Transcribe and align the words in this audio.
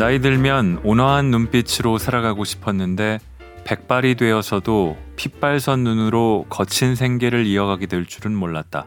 나이 0.00 0.18
들면 0.18 0.80
온화한 0.82 1.30
눈빛으로 1.30 1.98
살아가고 1.98 2.44
싶었는데 2.44 3.18
백발이 3.64 4.14
되어서도 4.14 4.96
핏발선 5.16 5.84
눈으로 5.84 6.46
거친 6.48 6.94
생계를 6.94 7.46
이어가게 7.46 7.86
될 7.86 8.06
줄은 8.06 8.34
몰랐다. 8.34 8.86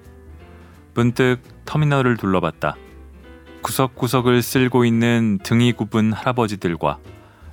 문득 0.96 1.38
터미널을 1.66 2.18
둘러봤다. 2.18 2.76
구석구석을 3.62 4.42
쓸고 4.42 4.86
있는 4.86 5.38
등이 5.44 5.74
굽은 5.74 6.14
할아버지들과 6.14 6.98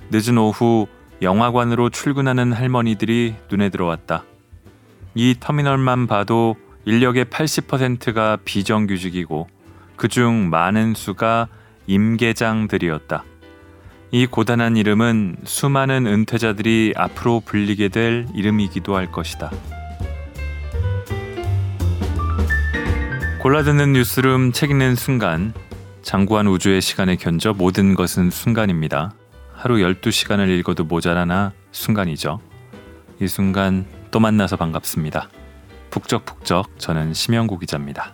늦은 0.09 0.39
오후 0.39 0.87
영화관으로 1.21 1.91
출근하는 1.91 2.53
할머니들이 2.53 3.35
눈에 3.51 3.69
들어왔다. 3.69 4.25
이 5.13 5.35
터미널만 5.39 6.07
봐도 6.07 6.55
인력의 6.85 7.25
80%가 7.25 8.37
비정규직이고 8.43 9.47
그중 9.97 10.49
많은 10.49 10.93
수가 10.95 11.47
임계장들이었다. 11.87 13.23
이 14.11 14.25
고단한 14.25 14.77
이름은 14.77 15.37
수많은 15.45 16.05
은퇴자들이 16.05 16.93
앞으로 16.95 17.41
불리게 17.45 17.89
될 17.89 18.25
이름이기도 18.33 18.95
할 18.95 19.11
것이다. 19.11 19.51
골라듣는 23.41 23.93
뉴스룸 23.93 24.51
책 24.51 24.71
읽는 24.71 24.95
순간 24.95 25.53
장구한 26.01 26.47
우주의 26.47 26.81
시간에 26.81 27.15
견져 27.15 27.53
모든 27.53 27.95
것은 27.95 28.29
순간입니다. 28.29 29.13
하루 29.53 29.75
12시간을 29.75 30.49
읽어도 30.59 30.83
모자라나 30.83 31.53
순간이죠. 31.71 32.39
이 33.19 33.27
순간 33.27 33.85
또 34.11 34.19
만나서 34.19 34.57
반갑습니다. 34.57 35.29
북적북적 35.89 36.77
저는 36.77 37.13
심영구 37.13 37.59
기자입니다. 37.59 38.13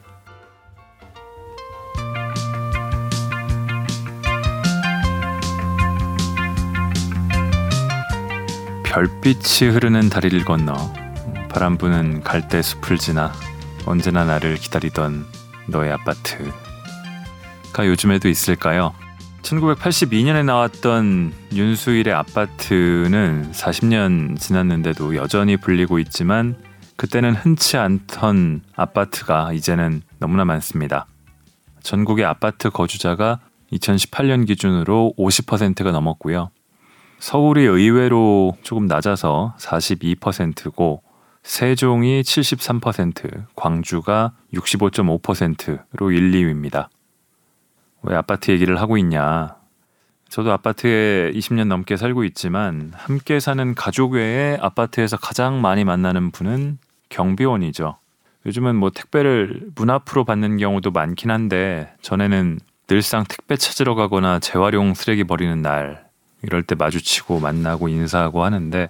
별빛이 8.84 9.72
흐르는 9.72 10.09
다리를 10.09 10.45
건너 10.45 10.76
바람 11.50 11.78
부는 11.78 12.22
갈대 12.23 12.61
숲을 12.61 12.98
지나 12.98 13.34
언제나 13.86 14.23
나를 14.23 14.56
기다리던 14.56 15.26
너의 15.67 15.92
아파트가 15.94 17.88
요즘에도 17.88 18.30
있을까요? 18.30 18.94
1982년에 19.48 20.44
나왔던 20.44 21.31
윤수일의 21.53 22.14
아파트는 22.14 23.52
40년 23.54 24.38
지났는데도 24.38 25.16
여전히 25.16 25.56
불리고 25.56 26.00
있지만 26.00 26.56
그때는 26.98 27.34
흔치 27.34 27.78
않던 27.78 28.64
아파트가 28.76 29.54
이제는 29.54 30.02
너무나 30.20 30.44
많습니다. 30.44 31.06
전국의 31.81 32.26
아파트 32.26 32.70
거주자가 32.70 33.39
2018년 33.72 34.45
기준으로 34.45 35.14
50%가 35.17 35.92
넘었고요. 35.92 36.50
서울이 37.20 37.64
의외로 37.64 38.58
조금 38.64 38.86
낮아서 38.86 39.56
42%고 39.59 41.04
세종이 41.44 42.22
73%, 42.22 43.45
광주가 43.56 44.34
65.5%로 44.54 46.11
1, 46.11 46.32
2위입니다. 46.32 46.89
왜 48.03 48.16
아파트 48.16 48.52
얘기를 48.52 48.80
하고 48.80 48.98
있냐? 48.98 49.56
저도 50.30 50.52
아파트에 50.52 51.31
20년 51.31 51.67
넘게 51.67 51.95
살고 51.98 52.23
있지만 52.26 52.92
함께 52.95 53.39
사는 53.39 53.76
가족 53.76 54.14
외에 54.14 54.58
아파트에서 54.62 55.17
가장 55.17 55.62
많이 55.62 55.84
만나는 55.84 56.31
분은 56.31 56.80
경비원이죠. 57.09 57.98
요즘은 58.45 58.76
뭐 58.76 58.89
택배를 58.89 59.62
문 59.76 59.89
앞으로 59.89 60.26
받는 60.26 60.58
경우도 60.58 60.92
많긴 60.92 61.31
한데 61.31 61.94
전에는 62.02 62.59
늘상 62.88 63.26
택배 63.28 63.58
찾으러 63.58 63.95
가거나 63.95 64.39
재활용 64.39 64.94
쓰레기 64.94 65.23
버리는 65.23 65.61
날 65.61 66.05
이럴 66.44 66.64
때 66.64 66.76
마주치고 66.76 67.39
만나고 67.39 67.89
인사하고 67.89 68.44
하는데 68.44 68.89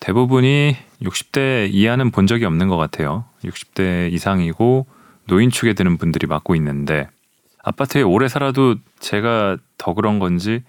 대부분이 0.00 0.76
60대 1.02 1.68
이하는 1.72 2.10
본 2.10 2.26
적이 2.26 2.44
없는 2.44 2.68
것 2.68 2.76
같아요. 2.76 3.24
60대 3.44 4.12
이상이고 4.12 4.86
노인 5.26 5.50
축에 5.50 5.72
드는 5.72 5.96
분들이 5.98 6.26
맡고 6.26 6.54
있는데 6.54 7.08
아파트에 7.68 8.00
오래 8.00 8.28
살아도 8.28 8.76
제가 8.98 9.58
더 9.76 9.92
그런 9.92 10.18
건지 10.18 10.62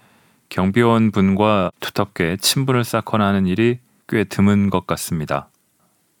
경비원 0.50 1.12
분과 1.12 1.70
두텁게 1.80 2.36
친분을 2.36 2.84
쌓거나 2.84 3.26
하는 3.26 3.46
일이 3.46 3.78
꽤 4.06 4.24
드문 4.24 4.68
것 4.68 4.86
같습니다. 4.86 5.48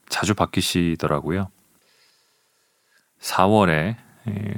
자주 0.08 0.34
바뀌시더라고요. 0.34 1.48
4월에 3.20 3.96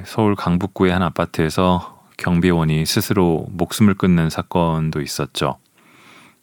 서울 0.04 0.36
강북구의 0.36 0.92
한 0.92 1.02
아파트에서 1.02 2.04
경비원이 2.18 2.86
스스로 2.86 3.46
목숨을 3.50 3.94
끊는 3.94 4.30
사건도 4.30 5.00
있었죠. 5.00 5.58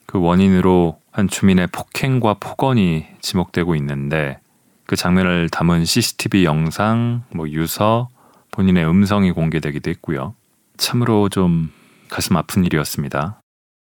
그 0.06 0.20
원인으로 0.20 1.00
한 1.12 1.30
주민의 1.30 1.68
폭행과 1.68 2.34
폭언이 2.42 3.06
지목되고 3.22 3.76
있는데 3.76 4.42
그 4.86 4.98
장면을 4.98 5.48
담은 5.50 5.86
CCTV 5.86 6.44
영상, 6.44 7.24
뭐 7.30 7.48
유서, 7.48 8.10
본인의 8.52 8.88
음성이 8.88 9.32
공개되기도 9.32 9.90
했고요. 9.92 10.36
참으로 10.78 11.30
좀 11.30 11.72
가슴 12.10 12.38
아픈 12.38 12.66
일이었습니다. 12.66 13.40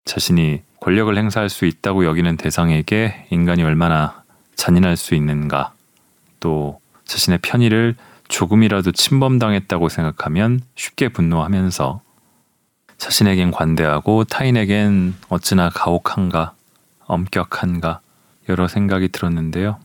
자신이 0.05 0.63
권력을 0.81 1.17
행사할 1.17 1.49
수 1.49 1.67
있다고 1.67 2.05
여기는 2.05 2.37
대상에게 2.37 3.27
인간이 3.31 3.63
얼마나 3.63 4.23
잔인할 4.57 4.97
수 4.97 5.15
있는가, 5.15 5.73
또 6.41 6.81
자신의 7.05 7.39
편의를 7.43 7.95
조금이라도 8.29 8.93
침범당했다고 8.93 9.89
생각하면 9.89 10.61
쉽게 10.77 11.09
분노하면서 11.09 12.01
자신에겐 12.99 13.51
관대하고 13.53 14.25
타인에겐 14.25 15.15
어찌나 15.29 15.71
가혹한가, 15.71 16.55
엄격한가 17.07 18.01
여러 18.49 18.67
생각이 18.69 19.09
들었는데요. 19.09 19.79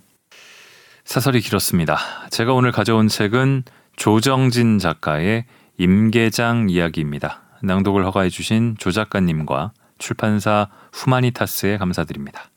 사설이 1.06 1.42
길었습니다. 1.42 1.98
제가 2.30 2.54
오늘 2.54 2.72
가져온 2.72 3.08
책은 3.08 3.64
조정진 3.96 4.80
작가의 4.80 5.46
임계장 5.78 6.70
이야기입니다. 6.70 7.42
낭독을 7.62 8.06
허가해 8.06 8.30
주신 8.30 8.76
조 8.78 8.92
작가님과 8.92 9.74
출판사 9.98 10.70
후마니타스에 10.92 11.78
감사드립니다. 11.78 12.50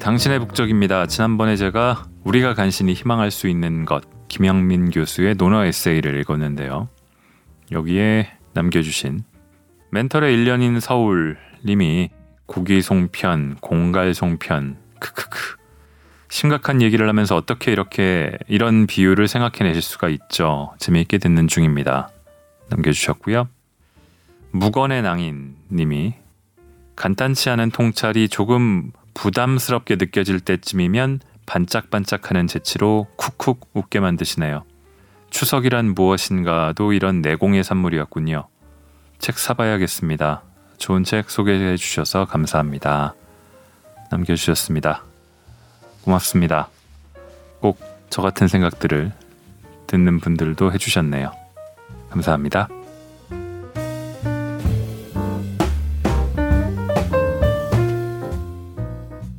당신의 0.00 0.38
북적입니다. 0.40 1.06
지난번에 1.06 1.56
제가 1.56 2.04
우리가 2.24 2.54
간신히 2.54 2.94
희망할 2.94 3.30
수 3.30 3.48
있는 3.48 3.84
것 3.84 4.02
김영민 4.28 4.90
교수의 4.90 5.34
논어 5.34 5.64
에세이를 5.64 6.18
읽었는데요. 6.20 6.88
여기에 7.70 8.30
남겨주신 8.54 9.22
멘털의 9.92 10.36
1년인 10.36 10.80
서울 10.80 11.36
님이 11.64 12.10
고기 12.46 12.80
송편, 12.80 13.58
공갈 13.60 14.14
송편, 14.14 14.76
크크크 15.00 15.56
심각한 16.28 16.80
얘기를 16.80 17.08
하면서 17.08 17.34
어떻게 17.34 17.72
이렇게 17.72 18.38
이런 18.46 18.86
비유를 18.86 19.26
생각해내실 19.26 19.82
수가 19.82 20.08
있죠. 20.08 20.72
재미있게 20.78 21.18
듣는 21.18 21.48
중입니다. 21.48 22.10
남겨주셨고요. 22.68 23.48
무건의 24.52 25.02
낭인 25.02 25.56
님이 25.72 26.14
간단치 26.94 27.50
않은 27.50 27.70
통찰이 27.70 28.28
조금 28.28 28.92
부담스럽게 29.14 29.96
느껴질 29.96 30.40
때쯤이면 30.40 31.20
반짝반짝하는 31.46 32.46
재치로 32.46 33.08
쿡쿡 33.16 33.70
웃게 33.74 33.98
만드시네요. 33.98 34.64
추석이란 35.30 35.94
무엇인가도 35.94 36.92
이런 36.92 37.22
내공의 37.22 37.64
산물이었군요. 37.64 38.46
책 39.18 39.38
사봐야겠습니다. 39.38 40.42
좋은 40.78 41.04
책 41.04 41.30
소개해 41.30 41.76
주셔서 41.76 42.24
감사합니다. 42.24 43.14
남겨주셨습니다. 44.10 45.02
고맙습니다. 46.02 46.68
꼭 47.60 47.90
저 48.10 48.22
같은 48.22 48.48
생각들을 48.48 49.12
듣는 49.86 50.18
분들도 50.18 50.72
해주셨네요. 50.72 51.32
감사합니다. 52.10 52.68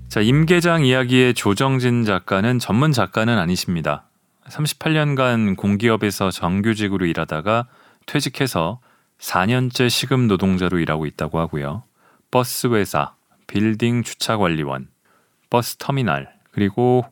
자, 0.08 0.22
임계장 0.22 0.86
이야기의 0.86 1.34
조정진 1.34 2.04
작가는 2.06 2.60
전문 2.60 2.92
작가는 2.92 3.38
아니십니다. 3.38 4.06
38년간 4.48 5.56
공기업에서 5.56 6.32
정규직으로 6.32 7.06
일하다가 7.06 7.68
퇴직해서 8.06 8.80
4년째 9.20 9.90
시급 9.90 10.22
노동자로 10.22 10.80
일하고 10.80 11.06
있다고 11.06 11.40
하고요. 11.40 11.84
버스 12.30 12.68
회사, 12.68 13.14
빌딩 13.52 14.02
주차 14.02 14.38
관리원, 14.38 14.88
버스 15.50 15.76
터미널, 15.76 16.30
그리고 16.52 17.04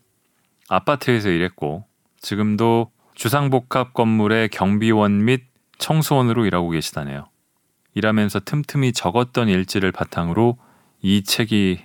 아파트에서 0.70 1.28
일했고 1.28 1.86
지금도 2.22 2.92
주상복합 3.14 3.94
건물의 3.94 4.48
경비원 4.48 5.26
및 5.26 5.44
청소원으로 5.80 6.46
일하고 6.46 6.70
계시다네요. 6.70 7.28
일하면서 7.94 8.40
틈틈이 8.46 8.94
적었던 8.94 9.50
일지를 9.50 9.92
바탕으로 9.92 10.58
이 11.02 11.26
책이 11.26 11.82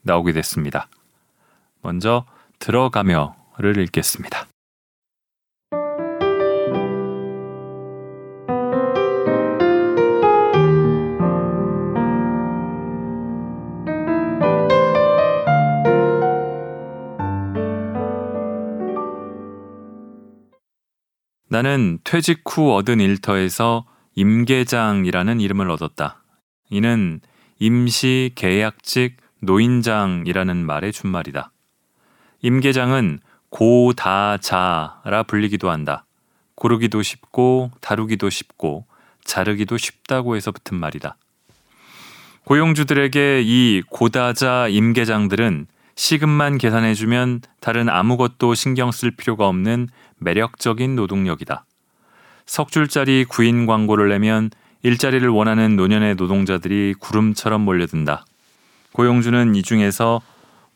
나오게 0.00 0.32
됐습니다. 0.32 0.88
먼저 1.82 2.24
들어가며를 2.58 3.76
읽겠습니다. 3.82 4.49
나는 21.52 21.98
퇴직 22.04 22.42
후 22.46 22.72
얻은 22.76 23.00
일터에서 23.00 23.84
임계장이라는 24.14 25.40
이름을 25.40 25.68
얻었다. 25.68 26.22
이는 26.70 27.20
임시 27.58 28.30
계약직 28.36 29.16
노인장이라는 29.40 30.64
말의 30.64 30.92
준말이다. 30.92 31.50
임계장은 32.42 33.18
고다자라 33.48 35.24
불리기도 35.26 35.70
한다. 35.70 36.04
고르기도 36.54 37.02
쉽고 37.02 37.72
다루기도 37.80 38.30
쉽고 38.30 38.84
자르기도 39.24 39.76
쉽다고 39.76 40.36
해서 40.36 40.52
붙은 40.52 40.78
말이다. 40.78 41.16
고용주들에게 42.44 43.42
이 43.44 43.82
고다자 43.90 44.68
임계장들은 44.68 45.66
시급만 46.00 46.56
계산해주면 46.56 47.42
다른 47.60 47.90
아무것도 47.90 48.54
신경 48.54 48.90
쓸 48.90 49.10
필요가 49.10 49.46
없는 49.48 49.88
매력적인 50.16 50.96
노동력이다. 50.96 51.66
석 52.46 52.72
줄짜리 52.72 53.26
구인 53.26 53.66
광고를 53.66 54.08
내면 54.08 54.48
일자리를 54.82 55.28
원하는 55.28 55.76
노년의 55.76 56.14
노동자들이 56.14 56.94
구름처럼 56.98 57.60
몰려든다. 57.60 58.24
고용주는 58.92 59.54
이 59.54 59.62
중에서 59.62 60.22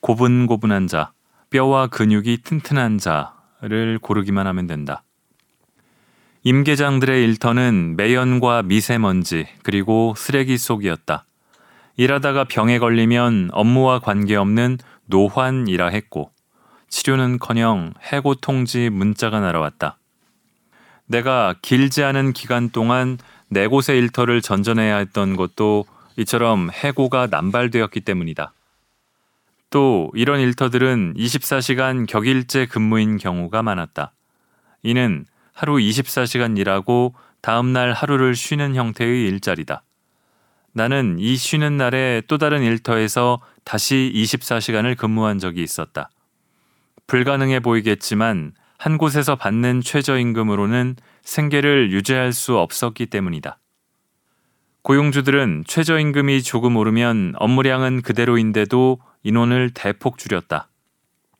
고분고분한 0.01 0.89
자, 0.89 1.13
뼈와 1.49 1.87
근육이 1.87 2.43
튼튼한 2.45 2.99
자를 2.99 3.99
고르기만 4.03 4.47
하면 4.47 4.67
된다. 4.67 5.05
임계장들의 6.43 7.25
일터는 7.25 7.97
매연과 7.97 8.65
미세먼지 8.65 9.47
그리고 9.63 10.13
쓰레기 10.19 10.59
속이었다. 10.59 11.25
일하다가 11.97 12.45
병에 12.45 12.79
걸리면 12.79 13.51
업무와 13.53 14.01
관계없는 14.01 14.79
노환이라 15.07 15.89
했고 15.89 16.31
치료는커녕 16.89 17.95
해고 18.13 18.37
통지 18.37 18.91
문자가 18.91 19.41
날아왔다. 19.41 19.99
내가 21.07 21.55
길지 21.61 22.03
않은 22.03 22.33
기간 22.33 22.71
동안 22.71 23.19
네 23.49 23.67
곳의 23.67 23.99
일터를 23.99 24.41
전전해야 24.41 24.97
했던 24.97 25.37
것도 25.37 25.85
이처럼 26.17 26.71
해고가 26.71 27.27
남발되었기 27.31 28.01
때문이다. 28.01 28.53
또 29.71 30.11
이런 30.15 30.41
일터들은 30.41 31.15
24시간 31.17 32.07
격일제 32.07 32.67
근무인 32.67 33.19
경우가 33.19 33.63
많았다. 33.63 34.13
이는 34.85 35.27
하루 35.53 35.75
24시간 35.75 36.57
일하고 36.57 37.15
다음날 37.41 37.93
하루를 37.93 38.37
쉬는 38.37 38.77
형태의 38.77 39.27
일자리다. 39.27 39.83
나는 40.75 41.17
이 41.21 41.37
쉬는 41.37 41.77
날에 41.77 42.21
또 42.27 42.37
다른 42.37 42.63
일터에서 42.63 43.41
다시 43.63 44.13
24시간을 44.15 44.97
근무한 44.97 45.39
적이 45.39 45.63
있었다. 45.63 46.11
불가능해 47.07 47.61
보이겠지만 47.61 48.53
한 48.77 48.99
곳에서 48.99 49.37
받는 49.37 49.83
최저임금으로는 49.83 50.97
생계를 51.23 51.93
유지할 51.93 52.33
수 52.33 52.59
없었기 52.59 53.07
때문이다. 53.07 53.59
고용주들은 54.83 55.65
최저임금이 55.67 56.43
조금 56.43 56.77
오르면 56.77 57.35
업무량은 57.37 58.03
그대로인데도 58.03 58.99
인원을 59.23 59.71
대폭 59.73 60.19
줄였다. 60.19 60.69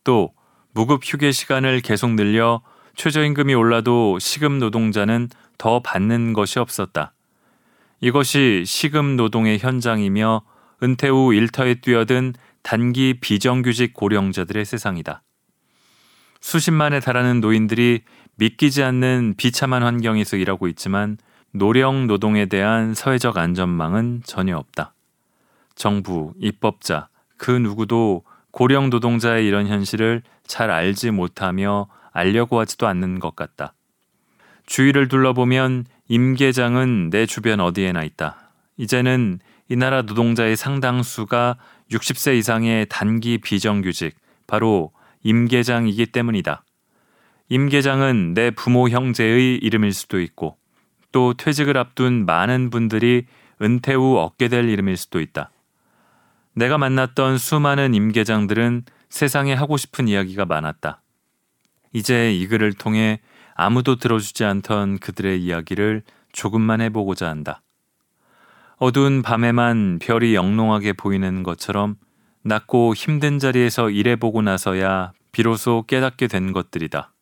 또 0.05 0.33
무급 0.73 1.01
휴게 1.05 1.33
시간을 1.33 1.81
계속 1.81 2.13
늘려 2.13 2.63
최저임금이 2.95 3.53
올라도 3.55 4.21
시급 4.21 4.53
노동자는 4.53 5.29
더 5.59 5.83
받는 5.83 6.35
것이 6.35 6.61
없었다. 6.61 7.14
이것이 8.01 8.65
시급 8.67 9.05
노동의 9.05 9.59
현장이며 9.59 10.43
은퇴 10.83 11.09
후 11.09 11.33
일터에 11.35 11.77
뛰어든 11.77 12.35
단기 12.63 13.19
비정규직 13.21 13.95
고령자들의 13.95 14.65
세상이다. 14.65 15.23
수십만에 16.41 17.01
달하는 17.01 17.41
노인들이 17.41 18.03
믿기지 18.37 18.83
않는 18.83 19.35
비참한 19.37 19.83
환경에서 19.83 20.37
일하고 20.37 20.69
있지만 20.69 21.17
노령 21.53 22.07
노동에 22.07 22.47
대한 22.47 22.95
사회적 22.95 23.39
안전망은 23.39 24.23
전혀 24.25 24.57
없다. 24.57 24.93
정부, 25.75 26.33
입법자, 26.39 27.09
그 27.37 27.51
누구도 27.51 28.25
고령 28.51 28.91
노동자의 28.91 29.47
이런 29.47 29.67
현실을 29.67 30.23
잘 30.47 30.71
알지 30.71 31.11
못하며 31.13 31.89
알려고 32.13 32.61
하지도 32.61 32.87
않는 32.87 33.19
것 33.21 33.35
같다. 33.35 33.75
주위를 34.67 35.09
둘러보면 35.09 35.85
임계장은 36.09 37.11
내 37.11 37.27
주변 37.27 37.61
어디에나 37.61 38.05
있다. 38.05 38.51
이제는 38.77 39.41
이 39.69 39.77
나라 39.77 40.03
노동자의 40.03 40.57
상당수가 40.57 41.57
60세 41.91 42.37
이상의 42.37 42.87
단기 42.91 43.39
비정규직, 43.39 44.15
바로 44.47 44.93
임계장이기 45.23 46.07
때문이다. 46.07 46.65
임계장은 47.49 48.35
내 48.35 48.51
부모 48.51 48.89
형제의 48.89 49.57
이름일 49.57 49.93
수도 49.93 50.21
있고 50.21 50.57
또 51.13 51.35
퇴직을 51.35 51.77
앞둔 51.79 52.27
많은 52.27 52.71
분들이 52.71 53.27
은퇴 53.63 53.95
후 53.95 54.19
얻게 54.19 54.49
될 54.49 54.69
이름일 54.69 54.97
수도 54.97 55.21
있다. 55.21 55.51
내가 56.55 56.77
만났던 56.79 57.39
수많은 57.39 57.95
임계장들은 57.95 58.85
세상에 59.09 59.55
하고 59.55 59.77
싶은 59.77 60.09
이야기가 60.09 60.45
많았다. 60.45 61.01
이제 61.93 62.35
이 62.35 62.47
글을 62.47 62.75
통해 62.75 63.21
아무도 63.55 63.97
들어주지 63.97 64.45
않던 64.45 64.99
그들의 64.99 65.43
이야기를 65.43 66.03
조금만 66.33 66.81
해보고자 66.81 67.29
한다. 67.29 67.63
어두운 68.77 69.23
밤에만 69.23 70.01
별이 70.01 70.35
영롱하게 70.35 70.95
보이는 70.95 71.43
것처럼 71.43 71.97
낮고 72.43 72.95
힘든 72.95 73.39
자리에서 73.39 73.91
일해보고 73.91 74.43
나서야 74.43 75.13
비로소 75.33 75.85
깨닫게 75.87 76.27
된 76.27 76.53
것들이다. 76.53 77.13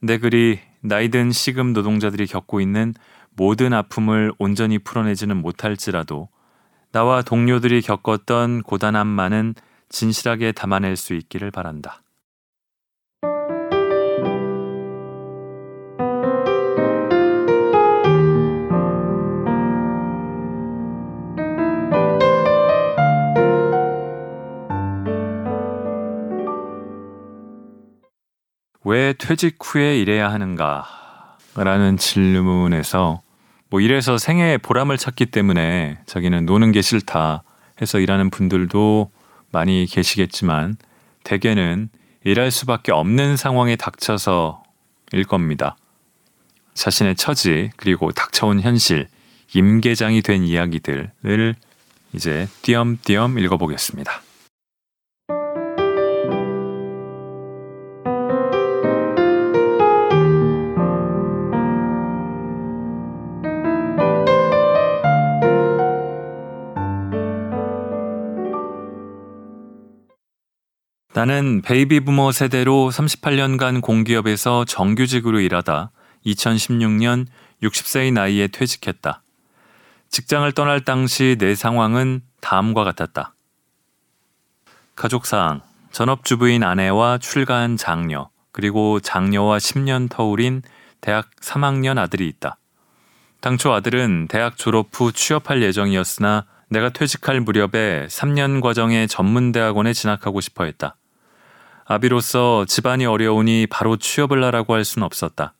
내 0.00 0.18
글이 0.18 0.60
나이든 0.80 1.32
시금 1.32 1.72
노동자들이 1.72 2.26
겪고 2.26 2.60
있는 2.60 2.94
모든 3.34 3.72
아픔을 3.72 4.32
온전히 4.38 4.78
풀어내지는 4.78 5.36
못할지라도 5.36 6.28
나와 6.92 7.22
동료들이 7.22 7.82
겪었던 7.82 8.62
고단함만은 8.62 9.54
진실하게 9.88 10.52
담아낼 10.52 10.96
수 10.96 11.12
있기를 11.14 11.50
바란다. 11.50 12.02
왜 28.88 29.14
퇴직 29.14 29.56
후에 29.60 29.98
일해야 29.98 30.30
하는가? 30.30 30.86
라는 31.56 31.96
질문에서 31.96 33.20
뭐 33.68 33.80
이래서 33.80 34.16
생애의 34.16 34.58
보람을 34.58 34.96
찾기 34.96 35.26
때문에 35.26 35.98
자기는 36.06 36.46
노는 36.46 36.70
게 36.70 36.82
싫다 36.82 37.42
해서 37.82 37.98
일하는 37.98 38.30
분들도 38.30 39.10
많이 39.50 39.86
계시겠지만 39.86 40.76
대개는 41.24 41.88
일할 42.22 42.52
수밖에 42.52 42.92
없는 42.92 43.36
상황에 43.36 43.74
닥쳐서일 43.74 45.24
겁니다. 45.26 45.76
자신의 46.74 47.16
처지 47.16 47.72
그리고 47.76 48.12
닥쳐온 48.12 48.60
현실, 48.60 49.08
임계장이 49.52 50.22
된 50.22 50.44
이야기들을 50.44 51.56
이제 52.12 52.46
띄엄띄엄 52.62 53.40
읽어보겠습니다. 53.40 54.25
나는 71.16 71.62
베이비 71.62 72.00
부머 72.00 72.30
세대로 72.30 72.90
38년간 72.90 73.80
공기업에서 73.80 74.66
정규직으로 74.66 75.40
일하다 75.40 75.90
2016년 76.26 77.24
60세의 77.62 78.12
나이에 78.12 78.48
퇴직했다. 78.48 79.22
직장을 80.10 80.52
떠날 80.52 80.84
당시 80.84 81.36
내 81.38 81.54
상황은 81.54 82.20
다음과 82.42 82.84
같았다. 82.84 83.32
가족사항, 84.94 85.62
전업주부인 85.90 86.62
아내와 86.62 87.16
출가한 87.16 87.78
장녀, 87.78 88.28
그리고 88.52 89.00
장녀와 89.00 89.56
10년 89.56 90.10
터울인 90.10 90.60
대학 91.00 91.30
3학년 91.36 91.96
아들이 91.96 92.28
있다. 92.28 92.58
당초 93.40 93.72
아들은 93.72 94.28
대학 94.28 94.58
졸업 94.58 94.88
후 94.92 95.12
취업할 95.12 95.62
예정이었으나 95.62 96.44
내가 96.68 96.90
퇴직할 96.90 97.40
무렵에 97.40 98.06
3년 98.06 98.60
과정의 98.60 99.08
전문대학원에 99.08 99.94
진학하고 99.94 100.42
싶어 100.42 100.64
했다. 100.64 100.96
아비로서 101.88 102.64
집안이 102.66 103.06
어려우니 103.06 103.68
바로 103.70 103.96
취업을 103.96 104.42
하라고 104.44 104.74
할 104.74 104.84
수는 104.84 105.06
없었다. 105.06 105.54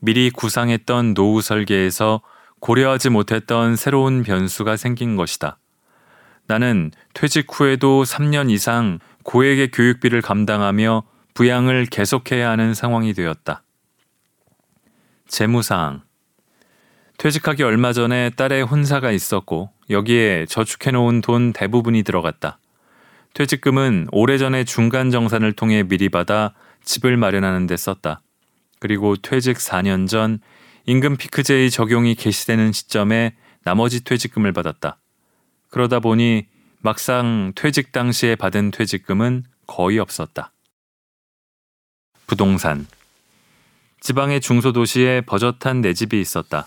미리 0.00 0.30
구상했던 0.30 1.14
노후 1.14 1.40
설계에서 1.40 2.20
고려하지 2.60 3.08
못했던 3.08 3.74
새로운 3.74 4.22
변수가 4.22 4.76
생긴 4.76 5.16
것이다. 5.16 5.58
나는 6.46 6.90
퇴직 7.14 7.46
후에도 7.50 8.02
3년 8.02 8.50
이상 8.50 8.98
고액의 9.22 9.70
교육비를 9.70 10.20
감당하며 10.20 11.04
부양을 11.32 11.86
계속해야 11.86 12.50
하는 12.50 12.74
상황이 12.74 13.14
되었다. 13.14 13.62
재무사항. 15.26 16.02
퇴직하기 17.16 17.62
얼마 17.62 17.92
전에 17.94 18.30
딸의 18.30 18.62
혼사가 18.62 19.10
있었고 19.10 19.70
여기에 19.88 20.46
저축해놓은 20.46 21.22
돈 21.22 21.52
대부분이 21.52 22.02
들어갔다. 22.02 22.59
퇴직금은 23.34 24.08
오래전에 24.12 24.64
중간 24.64 25.10
정산을 25.10 25.52
통해 25.52 25.82
미리 25.82 26.08
받아 26.08 26.54
집을 26.84 27.16
마련하는 27.16 27.66
데 27.66 27.76
썼다. 27.76 28.22
그리고 28.78 29.16
퇴직 29.16 29.56
4년 29.56 30.08
전 30.08 30.40
임금 30.86 31.16
피크제의 31.16 31.70
적용이 31.70 32.14
개시되는 32.14 32.72
시점에 32.72 33.36
나머지 33.62 34.02
퇴직금을 34.02 34.52
받았다. 34.52 34.98
그러다 35.68 36.00
보니 36.00 36.46
막상 36.80 37.52
퇴직 37.54 37.92
당시에 37.92 38.34
받은 38.34 38.70
퇴직금은 38.70 39.44
거의 39.66 39.98
없었다. 39.98 40.52
부동산. 42.26 42.86
지방의 44.00 44.40
중소도시에 44.40 45.20
버젓한 45.22 45.82
내 45.82 45.92
집이 45.92 46.20
있었다. 46.20 46.66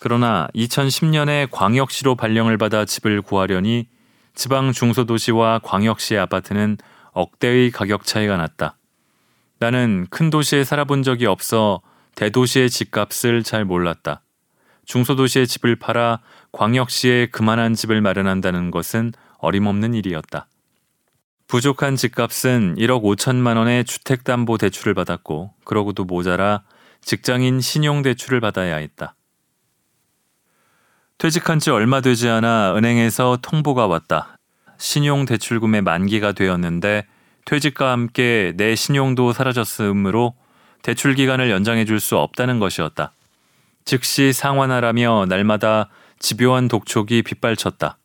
그러나 0.00 0.48
2010년에 0.54 1.48
광역시로 1.50 2.16
발령을 2.16 2.58
받아 2.58 2.84
집을 2.84 3.22
구하려니 3.22 3.86
지방 4.34 4.72
중소도시와 4.72 5.60
광역시의 5.60 6.20
아파트는 6.20 6.78
억대의 7.12 7.70
가격 7.70 8.04
차이가 8.04 8.36
났다. 8.36 8.76
나는 9.58 10.06
큰 10.10 10.30
도시에 10.30 10.64
살아본 10.64 11.02
적이 11.02 11.26
없어 11.26 11.82
대도시의 12.16 12.70
집값을 12.70 13.42
잘 13.42 13.64
몰랐다. 13.64 14.22
중소도시의 14.86 15.46
집을 15.46 15.76
팔아 15.76 16.20
광역시에 16.50 17.26
그만한 17.26 17.74
집을 17.74 18.00
마련한다는 18.00 18.70
것은 18.70 19.12
어림없는 19.38 19.94
일이었다. 19.94 20.48
부족한 21.46 21.96
집값은 21.96 22.76
1억 22.76 23.02
5천만 23.02 23.56
원의 23.56 23.84
주택담보대출을 23.84 24.94
받았고 24.94 25.52
그러고도 25.64 26.04
모자라 26.04 26.62
직장인 27.02 27.60
신용대출을 27.60 28.40
받아야 28.40 28.76
했다. 28.76 29.14
퇴직한 31.18 31.58
지 31.58 31.70
얼마 31.70 32.00
되지 32.00 32.28
않아 32.28 32.74
은행에서 32.76 33.38
통보가 33.42 33.86
왔다. 33.86 34.36
신용대출금의 34.78 35.82
만기가 35.82 36.32
되었는데 36.32 37.06
퇴직과 37.44 37.92
함께 37.92 38.52
내 38.56 38.74
신용도 38.74 39.32
사라졌으므로 39.32 40.34
대출 40.82 41.14
기간을 41.14 41.50
연장해 41.50 41.84
줄 41.84 42.00
수 42.00 42.16
없다는 42.18 42.58
것이었다. 42.58 43.12
즉시 43.84 44.32
상환하라며 44.32 45.26
날마다 45.28 45.88
집요한 46.18 46.68
독촉이 46.68 47.22
빗발쳤다. 47.22 47.98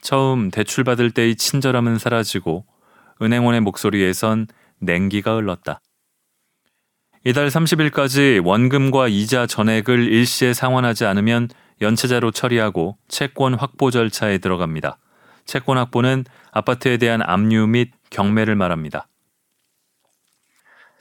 처음 0.00 0.50
대출 0.50 0.84
받을 0.84 1.10
때의 1.10 1.36
친절함은 1.36 1.98
사라지고 1.98 2.64
은행원의 3.22 3.60
목소리에선 3.60 4.46
냉기가 4.78 5.34
흘렀다. 5.36 5.80
이달 7.24 7.48
30일까지 7.48 8.44
원금과 8.44 9.08
이자 9.08 9.46
전액을 9.46 10.12
일시에 10.12 10.52
상환하지 10.52 11.06
않으면 11.06 11.48
연체자로 11.80 12.30
처리하고 12.30 12.96
채권 13.08 13.54
확보 13.54 13.90
절차에 13.90 14.38
들어갑니다. 14.38 14.98
채권 15.44 15.78
확보는 15.78 16.24
아파트에 16.52 16.96
대한 16.96 17.22
압류 17.22 17.66
및 17.66 17.92
경매를 18.10 18.54
말합니다. 18.54 19.08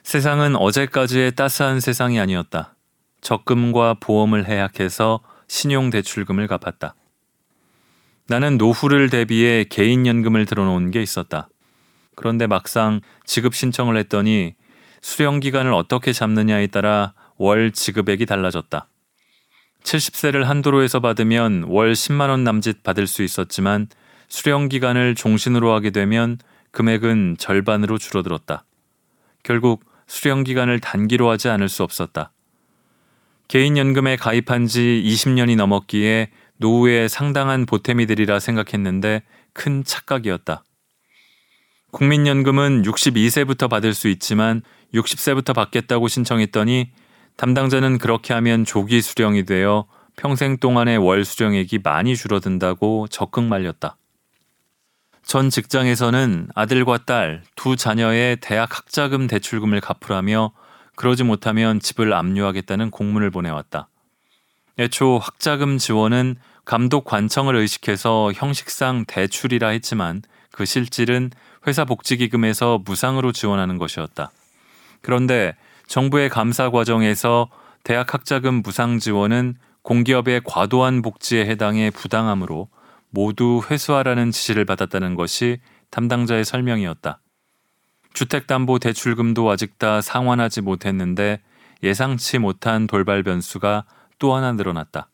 세상은 0.04 0.56
어제까지의 0.56 1.36
따스한 1.36 1.80
세상이 1.80 2.20
아니었다. 2.20 2.76
적금과 3.22 3.96
보험을 4.02 4.48
해약해서 4.48 5.22
신용대출금을 5.48 6.48
갚았다. 6.48 6.96
나는 8.28 8.58
노후를 8.58 9.10
대비해 9.10 9.64
개인연금을 9.64 10.46
들어놓은 10.46 10.92
게 10.92 11.02
있었다. 11.02 11.50
그런데 12.16 12.48
막상 12.48 13.02
지급 13.26 13.56
신청을 13.56 13.98
했더니 13.98 14.56
수령 15.02 15.40
기간을 15.40 15.74
어떻게 15.74 16.14
잡느냐에 16.14 16.68
따라 16.68 17.14
월 17.38 17.72
지급액이 17.72 18.26
달라졌다. 18.26 18.88
70세를 19.84 20.44
한도로 20.44 20.82
해서 20.82 21.00
받으면 21.00 21.66
월 21.68 21.94
10만 21.94 22.30
원 22.30 22.44
남짓 22.44 22.84
받을 22.84 23.08
수 23.08 23.24
있었지만 23.24 23.88
수령 24.28 24.70
기간을 24.70 25.16
종신으로 25.16 25.74
하게 25.74 25.92
되면 25.92 26.38
금액은 26.72 27.36
절반으로 27.38 27.98
줄어들었다. 27.98 28.66
결국 29.44 29.86
수령 30.08 30.44
기간을 30.44 30.80
단기로 30.80 31.30
하지 31.30 31.50
않을 31.50 31.70
수 31.70 31.84
없었다. 31.84 32.32
개인연금에 33.48 34.16
가입한 34.16 34.68
지 34.68 35.04
20년이 35.06 35.56
넘었기에 35.58 36.32
노후에 36.58 37.08
상당한 37.08 37.66
보탬이 37.66 38.06
되리라 38.06 38.40
생각했는데 38.40 39.22
큰 39.54 39.84
착각이었다. 39.84 40.64
국민연금은 41.92 42.82
62세부터 42.84 43.70
받을 43.70 43.94
수 43.94 44.08
있지만 44.08 44.64
60세부터 44.96 45.54
받겠다고 45.54 46.08
신청했더니 46.08 46.92
담당자는 47.38 47.98
그렇게 47.98 48.34
하면 48.34 48.66
조기 48.66 49.02
수령이 49.02 49.46
되어 49.46 49.86
평생 50.16 50.58
동안의 50.58 50.98
월 50.98 51.26
수령액이 51.26 51.80
많이 51.84 52.16
줄어든다고 52.16 53.08
적극 53.10 53.44
말렸다. 53.46 53.98
전 55.24 55.50
직장에서는 55.50 56.50
아들과 56.54 57.00
딸, 57.06 57.44
두 57.56 57.76
자녀의 57.76 58.38
대학 58.42 58.78
학자금 58.78 59.28
대출금을 59.28 59.82
갚으라며 59.82 60.52
그러지 60.96 61.24
못하면 61.24 61.80
집을 61.80 62.14
압류하겠다는 62.14 62.92
공문을 62.92 63.32
보내왔다. 63.32 63.88
애초 64.80 65.18
학자금 65.18 65.78
지원은 65.78 66.36
감독 66.66 67.06
관청을 67.06 67.56
의식해서 67.56 68.32
형식상 68.36 69.06
대출이라 69.06 69.70
했지만 69.70 70.22
그 70.52 70.66
실질은 70.66 71.32
회사 71.68 71.86
복지기금에서 71.86 72.82
무상으로 72.86 73.32
지원하는 73.32 73.78
것이었다. 73.78 74.32
그런데 75.02 75.56
정부의 75.94 76.28
감사 76.28 76.72
과정에서 76.72 77.52
대학 77.84 78.16
학자금 78.16 78.64
무상 78.64 78.98
지원은 78.98 79.54
공기업의 79.84 80.42
과도한 80.44 81.04
복지에 81.04 81.46
해당해 81.46 81.92
부당하므로 81.92 82.68
모두 83.12 83.62
회수하라는 83.70 84.32
지시를 84.32 84.66
받았다는 84.66 85.14
것이 85.14 85.60
담당자의 85.92 86.46
설명이었다. 86.46 87.20
주택담보대출금도 88.12 89.48
아직 89.52 89.78
다 89.78 90.02
상환하지 90.02 90.62
못했는데 90.62 91.44
예상치 91.84 92.40
못한 92.40 92.88
돌발 92.88 93.22
변수가 93.22 93.86
또 94.18 94.34
하나 94.34 94.52
늘어났다. 94.52 95.12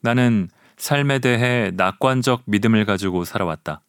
나는 0.00 0.48
삶에 0.76 1.20
대해 1.20 1.70
낙관적 1.76 2.42
믿음을 2.46 2.84
가지고 2.84 3.24
살아왔다. 3.24 3.82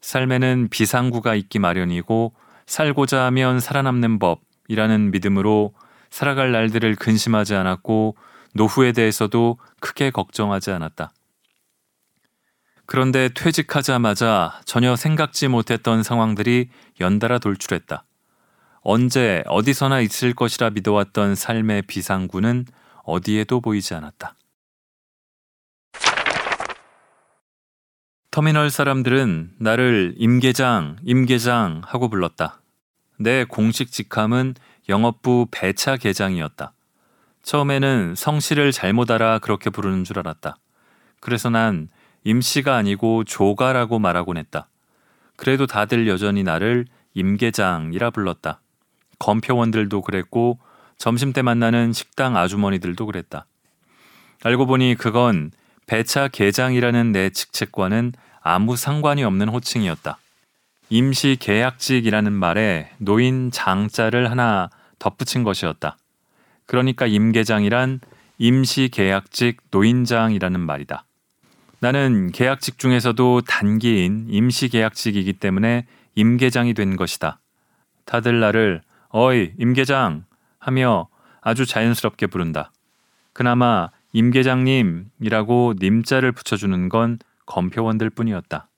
삶에는 0.00 0.66
비상구가 0.68 1.36
있기 1.36 1.60
마련이고 1.60 2.34
살고자 2.66 3.24
하면 3.26 3.60
살아남는 3.60 4.18
법 4.18 4.47
이라는 4.68 5.10
믿음으로 5.10 5.74
살아갈 6.10 6.52
날들을 6.52 6.96
근심하지 6.96 7.54
않았고 7.54 8.16
노후에 8.54 8.92
대해서도 8.92 9.58
크게 9.80 10.10
걱정하지 10.10 10.70
않았다. 10.70 11.12
그런데 12.86 13.28
퇴직하자마자 13.34 14.60
전혀 14.64 14.96
생각지 14.96 15.48
못했던 15.48 16.02
상황들이 16.02 16.70
연달아 17.00 17.38
돌출했다. 17.38 18.04
언제 18.80 19.42
어디서나 19.46 20.00
있을 20.00 20.32
것이라 20.34 20.70
믿어왔던 20.70 21.34
삶의 21.34 21.82
비상구는 21.82 22.64
어디에도 23.04 23.60
보이지 23.60 23.92
않았다. 23.94 24.34
터미널 28.30 28.70
사람들은 28.70 29.56
나를 29.58 30.14
임계장, 30.16 30.96
임계장 31.02 31.82
하고 31.84 32.08
불렀다. 32.08 32.62
내 33.18 33.44
공식 33.44 33.90
직함은 33.90 34.54
영업부 34.88 35.48
배차 35.50 35.96
계장이었다. 35.96 36.72
처음에는 37.42 38.14
성씨를 38.16 38.72
잘못 38.72 39.10
알아 39.10 39.40
그렇게 39.40 39.70
부르는 39.70 40.04
줄 40.04 40.18
알았다. 40.20 40.56
그래서 41.20 41.50
난 41.50 41.88
임씨가 42.24 42.76
아니고 42.76 43.24
조가라고 43.24 43.98
말하곤 43.98 44.36
했다. 44.36 44.68
그래도 45.36 45.66
다들 45.66 46.06
여전히 46.08 46.42
나를 46.42 46.86
임계장이라 47.14 48.10
불렀다. 48.10 48.60
검표원들도 49.18 50.02
그랬고 50.02 50.58
점심 50.96 51.32
때 51.32 51.42
만나는 51.42 51.92
식당 51.92 52.36
아주머니들도 52.36 53.04
그랬다. 53.06 53.46
알고 54.44 54.66
보니 54.66 54.94
그건 54.96 55.50
배차 55.86 56.28
계장이라는 56.28 57.12
내 57.12 57.30
직책과는 57.30 58.12
아무 58.40 58.76
상관이 58.76 59.24
없는 59.24 59.48
호칭이었다. 59.48 60.18
임시 60.90 61.36
계약직이라는 61.38 62.32
말에 62.32 62.90
노인 62.98 63.50
장자를 63.50 64.30
하나 64.30 64.70
덧붙인 64.98 65.44
것이었다. 65.44 65.98
그러니까 66.66 67.06
임계장이란 67.06 68.00
임시 68.38 68.88
계약직 68.88 69.60
노인장이라는 69.70 70.60
말이다. 70.60 71.04
나는 71.80 72.32
계약직 72.32 72.78
중에서도 72.78 73.42
단기인 73.42 74.26
임시 74.28 74.68
계약직이기 74.68 75.34
때문에 75.34 75.86
임계장이 76.14 76.74
된 76.74 76.96
것이다. 76.96 77.38
다들 78.04 78.40
나를 78.40 78.82
어이 79.10 79.52
임계장 79.58 80.24
하며 80.58 81.08
아주 81.40 81.66
자연스럽게 81.66 82.26
부른다. 82.28 82.72
그나마 83.32 83.90
임계장님이라고 84.12 85.74
님자를 85.78 86.32
붙여주는 86.32 86.88
건 86.88 87.18
검표원들 87.46 88.10
뿐이었다. 88.10 88.68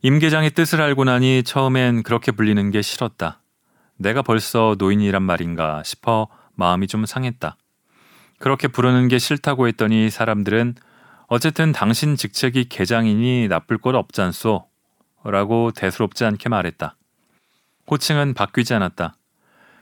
임계장의 0.00 0.50
뜻을 0.50 0.80
알고 0.80 1.02
나니 1.04 1.42
처음엔 1.42 2.04
그렇게 2.04 2.30
불리는 2.30 2.70
게 2.70 2.82
싫었다. 2.82 3.40
내가 3.96 4.22
벌써 4.22 4.76
노인이란 4.78 5.24
말인가 5.24 5.82
싶어 5.82 6.28
마음이 6.54 6.86
좀 6.86 7.04
상했다. 7.04 7.56
그렇게 8.38 8.68
부르는 8.68 9.08
게 9.08 9.18
싫다고 9.18 9.66
했더니 9.66 10.08
사람들은 10.08 10.76
어쨌든 11.26 11.72
당신 11.72 12.14
직책이 12.14 12.68
계장이니 12.68 13.48
나쁠 13.48 13.78
것 13.78 13.96
없잖소. 13.96 14.68
라고 15.24 15.72
대수롭지 15.72 16.24
않게 16.24 16.48
말했다. 16.48 16.94
호칭은 17.90 18.34
바뀌지 18.34 18.74
않았다. 18.74 19.16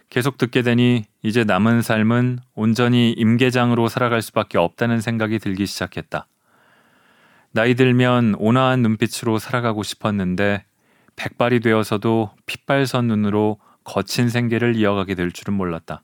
계속 0.09 0.39
듣게 0.39 0.63
되니 0.63 1.05
이제 1.23 1.45
남은 1.45 1.83
삶은 1.83 2.39
온전히 2.55 3.13
임계장으로 3.13 3.89
살아갈 3.89 4.23
수밖에 4.23 4.57
없다는 4.57 5.03
생각이 5.03 5.39
들기 5.39 5.67
시작했다. 5.67 6.27
나이 7.57 7.75
들면 7.75 8.35
온화한 8.35 8.83
눈빛으로 8.83 9.39
살아가고 9.39 9.83
싶었는데 9.83 10.67
백발이 11.17 11.61
되어서도 11.61 12.33
핏발선 12.45 13.07
눈으로 13.07 13.59
거친 13.83 14.29
생계를 14.29 14.77
이어가게 14.77 15.15
될 15.15 15.33
줄은 15.33 15.55
몰랐다. 15.55 16.03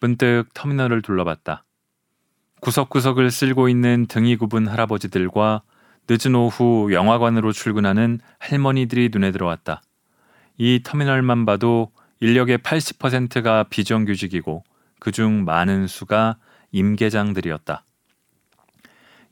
문득 0.00 0.44
터미널을 0.52 1.00
둘러봤다. 1.00 1.64
구석구석을 2.60 3.30
쓸고 3.30 3.70
있는 3.70 4.04
등이 4.06 4.36
굽은 4.36 4.66
할아버지들과 4.66 5.62
늦은 6.10 6.34
오후 6.34 6.92
영화관으로 6.92 7.52
출근하는 7.52 8.20
할머니들이 8.38 9.08
눈에 9.14 9.32
들어왔다. 9.32 9.80
이 10.58 10.82
터미널만 10.84 11.46
봐도 11.46 11.90
인력의 12.20 12.58
80%가 12.58 13.62
비정규직이고 13.70 14.62
그중 15.00 15.46
많은 15.46 15.86
수가 15.86 16.36
임계장들이었다. 16.70 17.82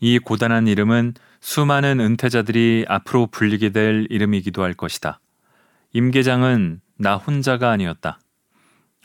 이 0.05 0.19
고단한 0.19 0.67
이름은 0.67 1.15
수많은 1.41 2.01
은퇴자들이 2.01 2.87
앞으로 2.89 3.29
불리게 3.29 3.69
될 3.69 4.09
이름이기도 4.11 4.65
할 4.65 4.75
것이다. 4.75 5.21
임계장은 5.93 6.81
나 6.99 7.15
혼자가 7.15 7.71
아니었다. 7.71 8.19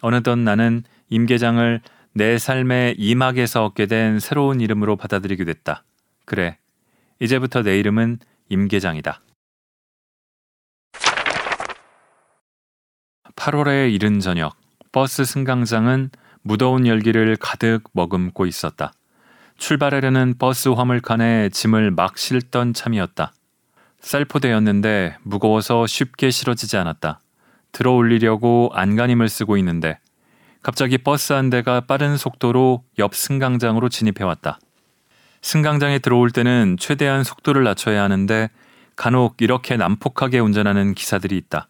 어느덧 0.02 0.38
나는 0.38 0.82
임계장을 1.10 1.82
내 2.14 2.40
삶의 2.40 2.96
이막에서 2.98 3.64
얻게 3.64 3.86
된 3.86 4.20
새로운 4.20 4.60
이름으로 4.60 4.96
받아들이게 4.96 5.46
됐다. 5.46 5.84
그래, 6.26 6.58
이제부터 7.20 7.62
내 7.62 7.78
이름은 7.78 8.18
임계장이다. 8.50 9.22
8월의 13.36 13.94
이른 13.94 14.20
저녁, 14.20 14.58
버스 14.92 15.26
승강장은 15.26 16.10
무더운 16.42 16.88
열기를 16.88 17.36
가득 17.36 17.84
머금고 17.94 18.48
있었다. 18.48 18.94
출발하려는 19.58 20.36
버스 20.38 20.70
화물칸에 20.70 21.50
짐을 21.50 21.92
막 21.92 22.18
실던 22.18 22.74
참이었다. 22.74 23.34
쌀포대였는데 24.00 25.18
무거워서 25.24 25.88
쉽게 25.88 26.30
실어지지 26.30 26.78
않았다. 26.78 27.22
들어 27.72 27.92
올리려고 27.92 28.70
안간힘을 28.74 29.28
쓰고 29.28 29.58
있는데 29.58 30.00
갑자기 30.62 30.98
버스 30.98 31.34
한 31.34 31.50
대가 31.50 31.82
빠른 31.82 32.18
속도로 32.18 32.84
옆 33.00 33.16
승강장으로 33.16 33.90
진입해왔다. 33.90 34.60
승강장에 35.42 36.00
들어올 36.00 36.30
때는 36.30 36.78
최대한 36.80 37.24
속도를 37.24 37.64
낮춰야 37.64 38.04
하는데 38.04 38.50
간혹 38.96 39.42
이렇게 39.42 39.76
난폭하게 39.78 40.40
운전하는 40.40 40.94
기사들이 40.94 41.36
있다. 41.38 41.68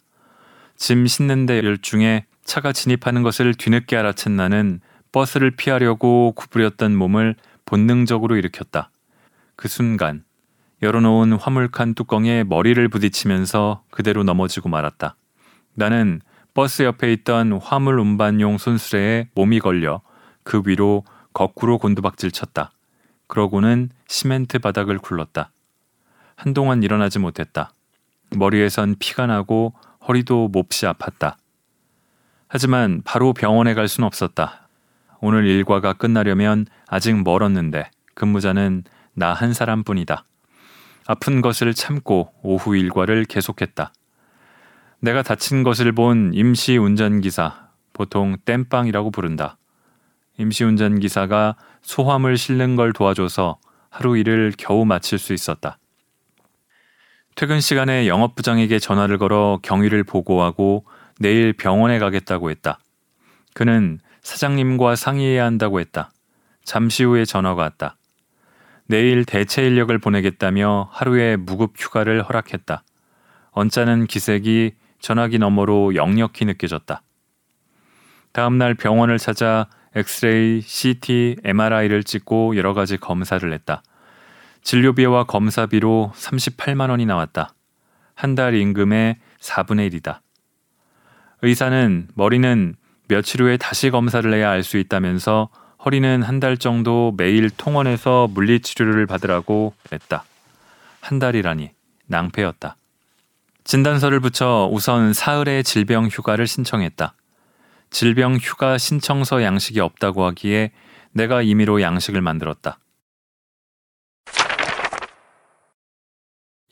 짐 0.76 1.08
싣는 1.08 1.45
데 1.45 1.58
열중에 1.63 2.26
차가 2.43 2.71
진입하는 2.71 3.23
것을 3.23 3.54
뒤늦게 3.54 3.95
알아챈 3.95 4.32
나는 4.32 4.80
버스를 5.12 5.52
피하려고 5.52 6.34
구부렸던 6.34 6.95
몸을 6.95 7.36
본능적으로 7.67 8.36
일으켰다. 8.38 8.89
그 9.56 9.67
순간 9.67 10.23
열어놓은 10.82 11.34
화물칸 11.34 11.93
뚜껑에 11.93 12.43
머리를 12.43 12.88
부딪히면서 12.88 13.84
그대로 13.91 14.23
넘어지고 14.23 14.69
말았다. 14.69 15.15
나는 15.75 16.21
버스 16.56 16.82
옆에 16.82 17.13
있던 17.13 17.53
화물 17.62 17.99
운반용 17.99 18.58
손수레에 18.58 19.30
몸이 19.36 19.60
걸려 19.60 20.01
그 20.43 20.63
위로 20.65 21.03
거꾸로 21.34 21.77
곤두박질 21.77 22.32
쳤다. 22.32 22.71
그러고는 23.27 23.89
시멘트 24.08 24.60
바닥을 24.60 24.97
굴렀다. 24.97 25.51
한동안 26.36 26.82
일어나지 26.82 27.19
못했다. 27.19 27.73
머리에선 28.36 28.95
피가 28.97 29.27
나고 29.27 29.73
허리도 30.08 30.49
몹시 30.49 30.86
아팠다. 30.86 31.36
하지만 32.47 33.01
바로 33.03 33.34
병원에 33.34 33.73
갈 33.73 33.88
순 33.88 34.06
없었다. 34.06 34.66
오늘 35.19 35.45
일과가 35.45 35.93
끝나려면 35.93 36.65
아직 36.88 37.21
멀었는데 37.21 37.89
근무자는 38.13 38.84
나 39.13 39.34
한 39.34 39.53
사람뿐이다. 39.53 40.25
아픈 41.08 41.41
것을 41.41 41.73
참고 41.73 42.32
오후 42.43 42.77
일과를 42.77 43.25
계속했다. 43.25 43.91
내가 44.99 45.21
다친 45.23 45.63
것을 45.63 45.91
본 45.91 46.32
임시 46.34 46.77
운전기사, 46.77 47.69
보통 47.93 48.38
땜빵이라고 48.45 49.12
부른다. 49.12 49.58
임시 50.38 50.63
운전기사가 50.63 51.56
소함을 51.82 52.38
실는 52.38 52.75
걸 52.75 52.93
도와줘서 52.93 53.58
하루 53.89 54.17
일을 54.17 54.53
겨우 54.58 54.86
마칠 54.86 55.17
수 55.17 55.34
있었다. 55.34 55.80
퇴근 57.36 57.60
시간에 57.60 58.08
영업부장에게 58.08 58.77
전화를 58.80 59.17
걸어 59.17 59.60
경위를 59.63 60.03
보고하고 60.03 60.86
내일 61.19 61.53
병원에 61.53 61.97
가겠다고 61.99 62.49
했다. 62.51 62.80
그는 63.53 63.99
사장님과 64.28 64.98
상의해야 64.98 65.46
한다고 65.46 65.80
했다. 65.80 66.12
잠시 66.66 67.06
후에 67.06 67.24
전화가 67.24 67.62
왔다. 67.62 67.96
내일 68.86 69.24
대체 69.24 69.66
인력을 69.66 69.98
보내겠다며 70.00 70.90
하루에 70.92 71.38
무급 71.38 71.76
휴가를 71.78 72.24
허락했다. 72.24 72.84
언짢은 73.52 74.08
기색이 74.08 74.74
전화기 75.00 75.40
너머로 75.40 75.96
역력히 75.96 76.44
느껴졌다. 76.44 77.02
다음날 78.34 78.74
병원을 78.74 79.18
찾아 79.18 79.70
엑스레이, 79.96 80.60
CT, 80.60 81.38
MRI를 81.46 82.04
찍고 82.04 82.58
여러 82.58 82.74
가지 82.74 82.98
검사를 82.98 83.52
했다. 83.54 83.82
진료비와 84.62 85.24
검사비로 85.24 86.12
38만 86.13 86.90
원이 86.90 87.06
나왔다. 87.06 87.54
한 88.13 88.36
달 88.36 88.56
임금의 88.56 89.16
4분의 89.40 89.90
1이다. 89.90 90.20
의사는 91.44 92.10
머리는 92.13 92.76
며칠 93.08 93.41
후에 93.41 93.58
다시 93.58 93.89
검사를 93.89 94.32
해야 94.34 94.50
알 94.52 94.63
수 94.63 94.78
있다면서 94.78 95.50
허리는 95.86 96.24
한 96.24 96.39
달 96.39 96.58
정도 96.58 97.13
매일 97.17 97.50
통원해서 97.50 98.28
물리치료를 98.28 99.06
받으라고 99.06 99.74
했다. 99.91 100.26
한 101.00 101.20
달이라니 101.20 101.72
낭패였다. 102.08 102.76
진단서를 103.63 104.20
붙여 104.20 104.70
우선 104.72 105.13
사흘의 105.13 105.63
질병 105.63 106.08
휴가를 106.08 106.48
신청했다. 106.48 107.13
질병 107.89 108.36
휴가 108.36 108.78
신청서 108.78 109.43
양식이 109.43 109.80
없다고 109.80 110.26
하기에 110.26 110.72
내가 111.12 111.41
임의로 111.41 111.82
양식을 111.82 112.22
만들었다. 112.22 112.80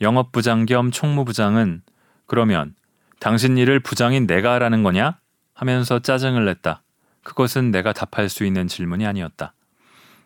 영업부장 0.02 0.66
겸 0.66 0.92
총무부장은 0.92 1.82
그러면 2.28 2.76
당신 3.20 3.58
일을 3.58 3.80
부장인 3.80 4.28
내가 4.28 4.54
하라는 4.56 4.84
거냐? 4.84 5.18
하면서 5.56 6.00
짜증을 6.00 6.46
냈다. 6.46 6.84
그것은 7.24 7.72
내가 7.72 7.94
답할 7.94 8.30
수 8.30 8.46
있는 8.46 8.68
질문이 8.68 9.08
아니었다. 9.08 9.54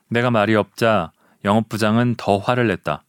내가 0.10 0.32
말이 0.32 0.56
없자 0.56 1.14
영업부장은 1.46 2.16
더 2.18 2.38
화를 2.38 2.68
냈다. 2.68 3.04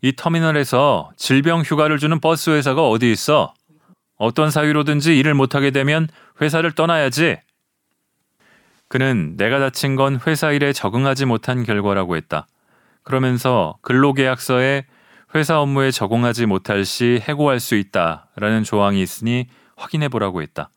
이 0.00 0.14
터미널에서 0.16 1.10
질병 1.16 1.60
휴가를 1.60 1.98
주는 1.98 2.18
버스 2.20 2.48
회사가 2.48 2.88
어디 2.88 3.12
있어? 3.12 3.52
어떤 4.16 4.50
사유로든지 4.50 5.18
일을 5.18 5.34
못하게 5.34 5.70
되면 5.70 6.08
회사를 6.40 6.72
떠나야지. 6.72 7.38
그는 8.88 9.36
내가 9.36 9.58
다친 9.58 9.96
건 9.96 10.18
회사 10.26 10.52
일에 10.52 10.72
적응하지 10.72 11.26
못한 11.26 11.64
결과라고 11.64 12.16
했다. 12.16 12.46
그러면서 13.02 13.76
근로계약서에 13.82 14.86
회사 15.34 15.60
업무에 15.60 15.90
적응하지 15.90 16.46
못할 16.46 16.84
시 16.84 17.20
해고할 17.22 17.60
수 17.60 17.74
있다라는 17.76 18.64
조항이 18.64 19.02
있으니 19.02 19.48
확인해 19.76 20.08
보라고 20.08 20.42
했다. 20.42 20.70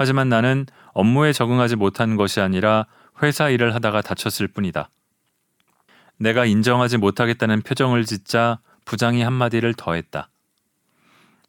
하지만 0.00 0.30
나는 0.30 0.64
업무에 0.94 1.34
적응하지 1.34 1.76
못한 1.76 2.16
것이 2.16 2.40
아니라 2.40 2.86
회사 3.22 3.50
일을 3.50 3.74
하다가 3.74 4.00
다쳤을 4.00 4.48
뿐이다. 4.48 4.88
내가 6.16 6.46
인정하지 6.46 6.96
못하겠다는 6.96 7.60
표정을 7.60 8.06
짓자 8.06 8.60
부장이 8.86 9.20
한마디를 9.20 9.74
더했다. 9.74 10.30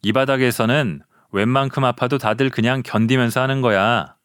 이 0.02 0.12
바닥에서는 0.12 1.00
웬만큼 1.30 1.82
아파도 1.82 2.18
다들 2.18 2.50
그냥 2.50 2.82
견디면서 2.84 3.40
하는 3.40 3.62
거야. 3.62 4.16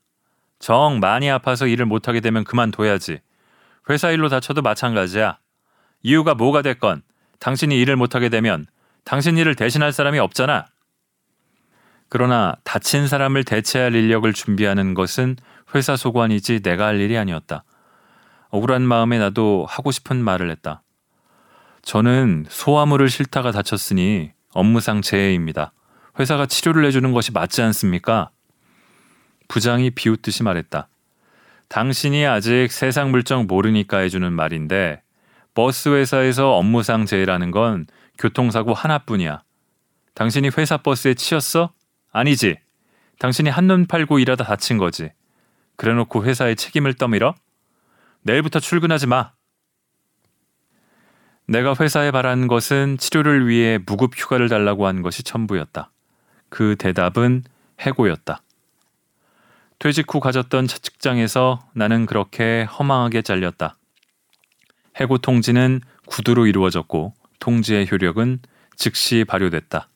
정 0.59 0.99
많이 0.99 1.31
아파서 1.31 1.65
일을 1.65 1.85
못하게 1.85 2.19
되면 2.19 2.43
그만둬야지. 2.43 3.21
회사 3.89 4.11
일로 4.11 4.27
다쳐도 4.27 4.61
마찬가지야. 4.61 5.37
이유가 6.03 6.35
뭐가 6.35 6.63
됐건 6.63 7.01
당신이 7.39 7.79
일을 7.79 7.95
못하게 7.95 8.27
되면 8.27 8.65
당신 9.05 9.37
일을 9.37 9.55
대신할 9.55 9.93
사람이 9.93 10.19
없잖아. 10.19 10.65
그러나 12.09 12.55
다친 12.63 13.07
사람을 13.07 13.43
대체할 13.43 13.95
인력을 13.95 14.31
준비하는 14.33 14.93
것은 14.93 15.35
회사 15.75 15.95
소관이지 15.95 16.61
내가 16.61 16.87
할 16.87 16.99
일이 16.99 17.17
아니었다. 17.17 17.63
억울한 18.49 18.81
마음에 18.83 19.19
나도 19.19 19.65
하고 19.67 19.91
싶은 19.91 20.23
말을 20.23 20.49
했다. 20.51 20.83
저는 21.81 22.45
소화물을 22.49 23.09
싫다가 23.09 23.51
다쳤으니 23.51 24.31
업무상 24.53 25.01
재해입니다. 25.01 25.73
회사가 26.19 26.45
치료를 26.45 26.85
해주는 26.85 27.11
것이 27.11 27.31
맞지 27.31 27.61
않습니까? 27.61 28.29
부장이 29.47 29.91
비웃듯이 29.91 30.43
말했다. 30.43 30.87
당신이 31.69 32.25
아직 32.25 32.71
세상 32.71 33.11
물정 33.11 33.45
모르니까 33.47 33.99
해주는 33.99 34.31
말인데 34.31 35.01
버스 35.53 35.89
회사에서 35.89 36.55
업무상 36.55 37.05
재해라는 37.05 37.51
건 37.51 37.87
교통사고 38.17 38.73
하나뿐이야. 38.73 39.43
당신이 40.13 40.51
회사 40.57 40.77
버스에 40.77 41.13
치였어? 41.13 41.71
아니지. 42.11 42.57
당신이 43.19 43.49
한눈 43.49 43.85
팔고 43.85 44.19
일하다 44.19 44.43
다친 44.43 44.77
거지. 44.77 45.11
그래 45.75 45.93
놓고 45.93 46.23
회사에 46.25 46.55
책임을 46.55 46.95
떠밀어? 46.95 47.35
내일부터 48.21 48.59
출근하지 48.59 49.07
마. 49.07 49.31
내가 51.47 51.75
회사에 51.79 52.11
바란 52.11 52.47
것은 52.47 52.97
치료를 52.97 53.47
위해 53.47 53.79
무급 53.85 54.13
휴가를 54.15 54.49
달라고 54.49 54.85
한 54.85 55.01
것이 55.01 55.23
전부였다. 55.23 55.91
그 56.49 56.75
대답은 56.77 57.43
해고였다. 57.79 58.41
퇴직 59.79 60.13
후 60.13 60.19
가졌던 60.19 60.67
첫 60.67 60.81
직장에서 60.81 61.59
나는 61.73 62.05
그렇게 62.05 62.63
허망하게 62.63 63.21
잘렸다. 63.21 63.77
해고 64.99 65.19
통지는 65.19 65.81
구두로 66.07 66.47
이루어졌고 66.47 67.13
통지의 67.39 67.87
효력은 67.89 68.39
즉시 68.75 69.23
발효됐다. 69.23 69.87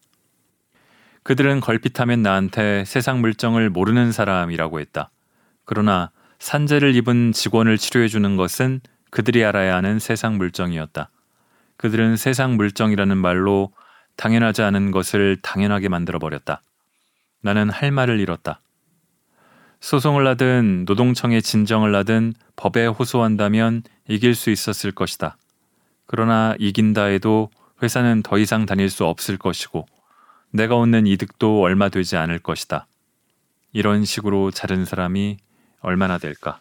그들은 1.23 1.59
걸핏하면 1.59 2.21
나한테 2.21 2.83
세상 2.85 3.21
물정을 3.21 3.69
모르는 3.69 4.11
사람이라고 4.11 4.79
했다. 4.79 5.11
그러나 5.65 6.11
산재를 6.39 6.95
입은 6.95 7.31
직원을 7.31 7.77
치료해 7.77 8.07
주는 8.07 8.35
것은 8.35 8.81
그들이 9.11 9.43
알아야 9.45 9.75
하는 9.75 9.99
세상 9.99 10.37
물정이었다. 10.37 11.09
그들은 11.77 12.17
세상 12.17 12.55
물정이라는 12.55 13.17
말로 13.17 13.71
당연하지 14.15 14.61
않은 14.63 14.91
것을 14.91 15.37
당연하게 15.41 15.89
만들어 15.89 16.19
버렸다. 16.19 16.61
나는 17.41 17.69
할 17.69 17.91
말을 17.91 18.19
잃었다. 18.19 18.61
소송을 19.79 20.27
하든 20.27 20.85
노동청에 20.87 21.41
진정을 21.41 21.93
하든 21.95 22.33
법에 22.55 22.85
호소한다면 22.85 23.83
이길 24.07 24.35
수 24.35 24.51
있었을 24.51 24.91
것이다. 24.91 25.37
그러나 26.05 26.55
이긴다 26.59 27.05
해도 27.05 27.49
회사는 27.81 28.21
더 28.21 28.37
이상 28.37 28.65
다닐 28.65 28.89
수 28.89 29.05
없을 29.05 29.37
것이고 29.37 29.85
내가 30.51 30.75
얻는 30.77 31.07
이득도 31.07 31.61
얼마 31.61 31.89
되지 31.89 32.17
않을 32.17 32.39
것이다. 32.39 32.87
이런 33.71 34.03
식으로 34.03 34.51
자른 34.51 34.85
사람이 34.85 35.37
얼마나 35.79 36.17
될까? 36.17 36.59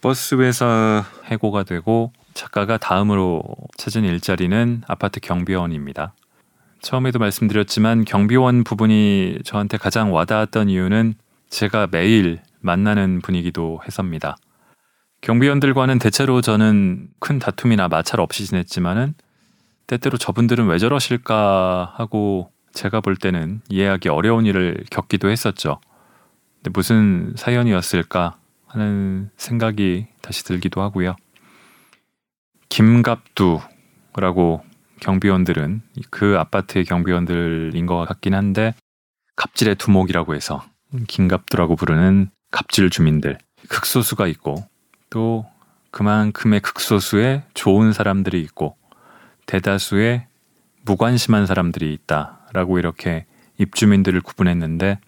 버스 0.00 0.34
회사 0.36 1.04
해고가 1.26 1.62
되고 1.62 2.12
작가가 2.32 2.78
다음으로 2.78 3.42
찾은 3.76 4.04
일자리는 4.04 4.82
아파트 4.86 5.20
경비원입니다. 5.20 6.14
처음에도 6.82 7.18
말씀드렸지만 7.18 8.04
경비원 8.04 8.64
부분이 8.64 9.38
저한테 9.44 9.76
가장 9.76 10.12
와닿았던 10.12 10.68
이유는 10.68 11.14
제가 11.48 11.88
매일 11.90 12.40
만나는 12.60 13.20
분위기도 13.20 13.80
해서입니다. 13.86 14.36
경비원들과는 15.20 15.98
대체로 15.98 16.40
저는 16.40 17.08
큰 17.18 17.38
다툼이나 17.38 17.88
마찰 17.88 18.20
없이 18.20 18.46
지냈지만은 18.46 19.14
때때로 19.86 20.16
저분들은 20.16 20.66
왜 20.66 20.78
저러실까 20.78 21.92
하고 21.96 22.52
제가 22.72 23.00
볼 23.00 23.16
때는 23.16 23.60
이해하기 23.68 24.08
어려운 24.08 24.46
일을 24.46 24.84
겪기도 24.90 25.28
했었죠. 25.28 25.80
근데 26.56 26.70
무슨 26.72 27.34
사연이었을까 27.36 28.38
하는 28.66 29.30
생각이 29.36 30.06
다시 30.22 30.44
들기도 30.44 30.80
하고요. 30.80 31.16
김갑두라고 32.68 34.62
경비원들은 35.00 35.82
그 36.10 36.36
아파트의 36.38 36.84
경비원들인 36.84 37.86
것 37.86 38.04
같긴 38.06 38.34
한데 38.34 38.74
갑질의 39.36 39.76
두목이라고 39.76 40.34
해서 40.34 40.62
김갑두라고 41.08 41.76
부르는 41.76 42.30
갑질 42.50 42.90
주민들 42.90 43.38
극소수가 43.68 44.26
있고 44.28 44.56
또 45.08 45.46
그만큼의 45.90 46.60
극소수의 46.60 47.42
좋은 47.54 47.92
사람들이 47.92 48.40
있고 48.42 48.76
대다수의 49.46 50.26
무관심한 50.84 51.46
사람들이 51.46 51.92
있다라고 51.94 52.78
이렇게 52.78 53.26
입주민들을 53.58 54.20
구분했는데 54.20 54.98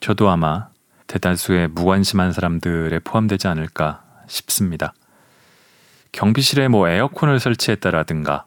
저도 0.00 0.28
아마 0.30 0.68
대다수의 1.06 1.68
무관심한 1.68 2.32
사람들에 2.32 2.98
포함되지 3.00 3.48
않을까 3.48 4.04
싶습니다. 4.26 4.92
경비실에 6.12 6.68
뭐 6.68 6.88
에어컨을 6.88 7.38
설치했다라든가 7.38 8.44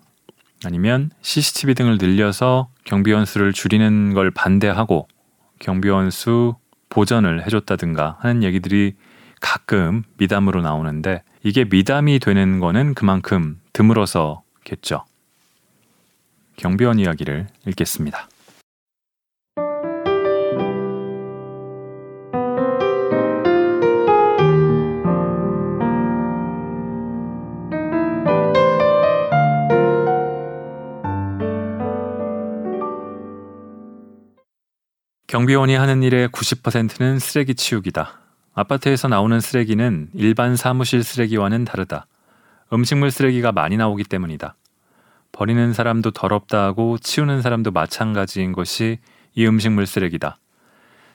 아니면 0.65 1.12
CCTV 1.22 1.74
등을 1.76 1.98
늘려서 2.00 2.69
경비원 2.84 3.26
수를 3.26 3.54
줄이는 3.54 4.13
걸 4.13 4.32
반대하고 4.32 5.08
경비원 5.60 6.12
수 6.12 6.56
보전을 6.89 7.45
해줬다든가 7.45 8.17
하는 8.19 8.43
얘기들이 8.43 8.95
가끔 9.41 10.04
미담으로 10.17 10.62
나오는데 10.62 11.24
이게 11.43 11.65
미담이 11.65 12.19
되는 12.19 12.60
거는 12.60 12.93
그만큼 12.93 13.60
드물어서겠죠. 13.74 15.06
경비원 16.58 17.00
이야기를 17.00 17.48
읽겠습니다. 17.67 18.29
경비원이 35.30 35.76
하는 35.76 36.02
일의 36.02 36.28
90%는 36.30 37.20
쓰레기 37.20 37.54
치우기다. 37.54 38.20
아파트에서 38.56 39.08
나오는 39.08 39.39
쓰레기는 39.39 40.10
일반 40.15 40.56
사무실 40.56 41.04
쓰레기와는 41.04 41.65
다르다. 41.65 42.08
음식물 42.74 43.12
쓰레기가 43.12 43.52
많이 43.52 43.78
나오기 43.78 44.06
때문이다. 44.06 44.56
버리는 45.32 45.72
사람도 45.72 46.10
더럽다 46.10 46.63
하고 46.63 46.98
치우는 46.98 47.44
사람도 47.44 47.70
마찬가지인 47.70 48.54
것이 48.54 48.98
이 49.36 49.46
음식물 49.46 49.86
쓰레기다. 49.86 50.39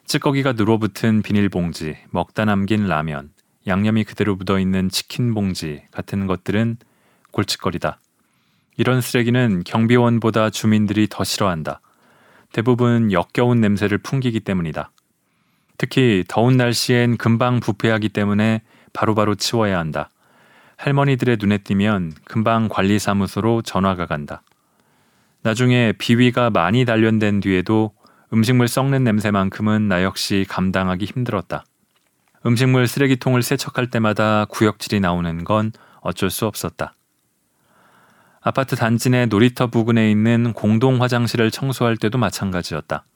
찌꺼기가 0.04 0.52
누러붙은 0.52 1.22
비닐봉지, 1.22 1.96
먹다 2.10 2.44
남긴 2.44 2.86
라면, 2.86 3.30
양념이 3.66 4.04
그대로 4.04 4.36
묻어 4.36 4.60
있는 4.60 4.90
치킨 4.90 5.34
봉지 5.34 5.82
같은 5.90 6.28
것들은 6.28 6.76
골칫거리다. 7.32 7.98
이런 8.76 9.00
쓰레기는 9.00 9.64
경비원보다 9.64 10.50
주민들이 10.50 11.08
더 11.10 11.24
싫어한다. 11.24 11.80
대부분 12.54 13.10
역겨운 13.10 13.60
냄새를 13.60 13.98
풍기기 13.98 14.38
때문이다. 14.38 14.92
특히 15.76 16.22
더운 16.28 16.56
날씨엔 16.56 17.16
금방 17.16 17.58
부패하기 17.58 18.10
때문에 18.10 18.62
바로바로 18.92 19.14
바로 19.14 19.34
치워야 19.34 19.76
한다. 19.76 20.08
할머니들의 20.76 21.38
눈에 21.40 21.58
띄면 21.58 22.12
금방 22.24 22.68
관리사무소로 22.68 23.62
전화가 23.62 24.06
간다. 24.06 24.42
나중에 25.42 25.94
비위가 25.98 26.50
많이 26.50 26.84
단련된 26.84 27.40
뒤에도 27.40 27.92
음식물 28.32 28.68
썩는 28.68 29.02
냄새만큼은 29.02 29.88
나 29.88 30.04
역시 30.04 30.46
감당하기 30.48 31.06
힘들었다. 31.06 31.64
음식물 32.46 32.86
쓰레기통을 32.86 33.42
세척할 33.42 33.90
때마다 33.90 34.44
구역질이 34.44 35.00
나오는 35.00 35.42
건 35.42 35.72
어쩔 36.02 36.30
수 36.30 36.46
없었다. 36.46 36.94
아파트 38.46 38.76
단지 38.76 39.08
내 39.08 39.24
놀이터 39.24 39.68
부근에 39.68 40.10
있는 40.10 40.52
공동 40.52 41.00
화장실을 41.00 41.50
청소할 41.50 41.96
때도 41.96 42.18
마찬가지였다. 42.18 43.06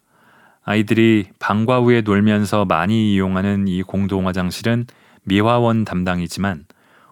아이들이 0.64 1.28
방과 1.38 1.80
후에 1.80 2.00
놀면서 2.00 2.64
많이 2.64 3.12
이용하는 3.12 3.68
이 3.68 3.82
공동 3.82 4.26
화장실은 4.26 4.86
미화원 5.24 5.84
담당이지만 5.84 6.64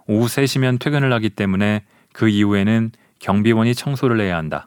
오후 0.07 0.29
3시면 0.29 0.81
퇴근을 0.81 1.13
하기 1.13 1.29
때문에 1.29 1.85
그 2.15 2.31
이후에는 2.31 2.91
경비원이 3.19 3.75
청소를 3.75 4.19
해야 4.23 4.39
한다. 4.39 4.67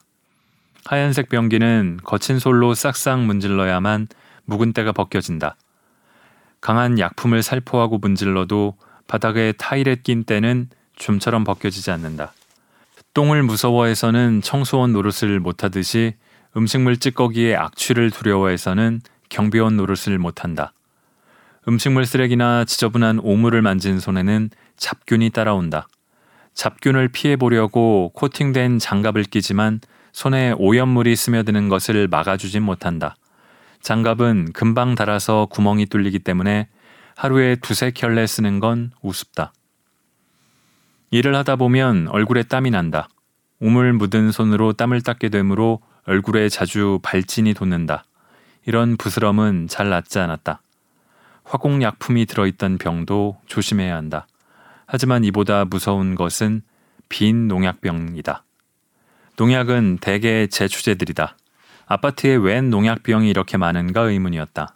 하얀색 0.86 1.30
변기는 1.30 2.02
거친 2.04 2.38
솔로 2.38 2.76
싹싹 2.76 3.22
문질러야만 3.22 4.10
묵은 4.46 4.74
때가 4.74 4.92
벗겨진다. 4.92 5.56
강한 6.62 7.00
약품을 7.00 7.42
살포하고 7.42 7.98
문질러도 7.98 8.78
바닥에 9.08 9.54
타일에 9.54 9.96
낀 9.96 10.24
때는 10.24 10.70
좀처럼 10.98 11.44
벗겨지지 11.44 11.90
않는다. 11.90 12.34
똥을 13.14 13.44
무서워해서는 13.44 14.42
청소원 14.42 14.94
노릇을 14.94 15.40
못하듯이 15.40 16.14
음식물 16.56 16.98
찌꺼기의 16.98 17.56
악취를 17.56 18.12
두려워해서는 18.12 19.02
경비원 19.30 19.78
노릇을 19.78 20.18
못한다. 20.18 20.74
음식물 21.68 22.06
쓰레기나 22.06 22.66
지저분한 22.66 23.20
오물을 23.20 23.62
만진 23.62 24.00
손에는 24.00 24.50
잡균이 24.78 25.30
따라온다. 25.32 25.88
잡균을 26.54 27.10
피해 27.10 27.36
보려고 27.36 28.12
코팅된 28.16 28.80
장갑을 28.80 29.24
끼지만 29.24 29.82
손에 30.12 30.54
오염물이 30.58 31.16
스며드는 31.16 31.70
것을 31.70 32.08
막아주진 32.08 32.64
못한다. 32.64 33.16
장갑은 33.82 34.54
금방 34.54 34.96
닳아서 34.96 35.48
구멍이 35.50 35.86
뚫리기 35.86 36.20
때문에 36.20 36.68
하루에 37.16 37.56
두세 37.56 37.92
켤레 37.92 38.26
쓰는 38.28 38.60
건 38.60 38.92
우습다. 39.02 39.54
일을 41.12 41.36
하다 41.36 41.56
보면 41.56 42.08
얼굴에 42.10 42.44
땀이 42.44 42.70
난다. 42.72 43.10
우물 43.60 43.94
묻은 43.94 44.32
손으로 44.32 44.74
땀을 44.74 45.02
닦게 45.02 45.30
되므로 45.30 45.82
얼굴에 46.06 46.50
자주 46.50 47.00
발진이 47.02 47.54
돋는다. 47.56 48.04
이런 48.66 48.96
부스럼은 48.96 49.68
잘 49.68 49.90
낫지 49.90 50.20
않았다. 50.20 50.62
화공약품이 51.44 52.28
들어있던 52.28 52.78
병도 52.78 53.40
조심해야 53.48 53.96
한다. 53.96 54.28
하지만 54.86 55.24
이보다 55.24 55.66
무서운 55.66 56.14
것은 56.14 56.62
빈 57.10 57.48
농약병이다. 57.48 58.44
농약은 59.38 59.98
대개 60.02 60.48
제추제들이다. 60.48 61.38
아파트에 61.88 62.36
웬 62.36 62.70
농약병이 62.70 63.30
이렇게 63.30 63.58
많은가 63.58 64.02
의문이었다. 64.02 64.76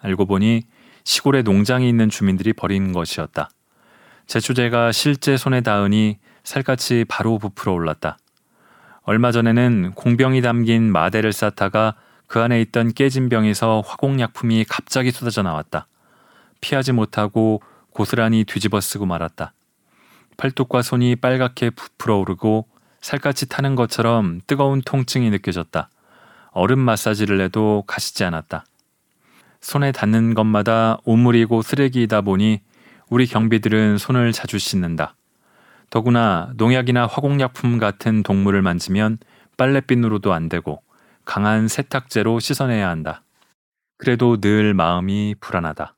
알고 0.00 0.24
보니 0.24 0.62
시골에 1.04 1.42
농장이 1.42 1.86
있는 1.86 2.08
주민들이 2.08 2.54
버린 2.54 2.92
것이었다. 2.92 3.50
제초제가 4.26 4.92
실제 4.92 5.36
손에 5.36 5.60
닿으니 5.60 6.18
살갗이 6.42 7.04
바로 7.08 7.38
부풀어 7.38 7.72
올랐다. 7.72 8.18
얼마 9.02 9.32
전에는 9.32 9.92
공병이 9.94 10.42
담긴 10.42 10.90
마대를 10.90 11.32
쌓다가 11.32 11.94
그 12.26 12.40
안에 12.40 12.60
있던 12.62 12.92
깨진 12.92 13.28
병에서 13.28 13.82
화공약품이 13.86 14.64
갑자기 14.68 15.10
쏟아져 15.10 15.42
나왔다. 15.42 15.86
피하지 16.60 16.92
못하고 16.92 17.62
고스란히 17.90 18.44
뒤집어 18.44 18.80
쓰고 18.80 19.06
말았다. 19.06 19.52
팔뚝과 20.36 20.82
손이 20.82 21.16
빨갛게 21.16 21.70
부풀어 21.70 22.16
오르고 22.18 22.66
살갗이 23.00 23.48
타는 23.48 23.76
것처럼 23.76 24.40
뜨거운 24.46 24.80
통증이 24.80 25.30
느껴졌다. 25.30 25.90
얼음 26.52 26.78
마사지를 26.78 27.40
해도 27.40 27.84
가시지 27.86 28.24
않았다. 28.24 28.64
손에 29.60 29.92
닿는 29.92 30.34
것마다 30.34 30.98
오물이고 31.04 31.62
쓰레기이다 31.62 32.22
보니 32.22 32.62
우리 33.08 33.26
경비들은 33.26 33.98
손을 33.98 34.32
자주 34.32 34.58
씻는다. 34.58 35.16
더구나 35.90 36.52
농약이나 36.56 37.06
화공약품 37.06 37.78
같은 37.78 38.22
동물을 38.22 38.60
만지면 38.62 39.18
빨래비누로도 39.56 40.32
안 40.32 40.48
되고 40.48 40.82
강한 41.24 41.68
세탁제로 41.68 42.40
씻어내야 42.40 42.88
한다. 42.88 43.22
그래도 43.98 44.40
늘 44.40 44.74
마음이 44.74 45.36
불안하다. 45.40 45.94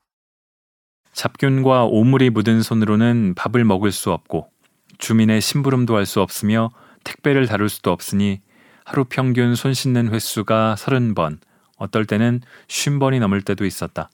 잡균과 1.13 1.85
오물이 1.85 2.29
묻은 2.29 2.61
손으로는 2.61 3.33
밥을 3.35 3.63
먹을 3.65 3.91
수 3.91 4.11
없고 4.11 4.51
주민의 4.99 5.41
심부름도 5.41 5.95
할 5.95 6.05
수 6.05 6.21
없으며 6.21 6.69
택배를 7.03 7.47
다룰 7.47 7.69
수도 7.69 7.91
없으니 7.91 8.41
하루 8.85 9.05
평균 9.05 9.55
손 9.55 9.73
씻는 9.73 10.13
횟수가 10.13 10.75
30번, 10.77 11.39
어떨 11.77 12.05
때는 12.05 12.41
쉰 12.67 12.99
번이 12.99 13.19
넘을 13.19 13.41
때도 13.41 13.65
있었다. 13.65 14.09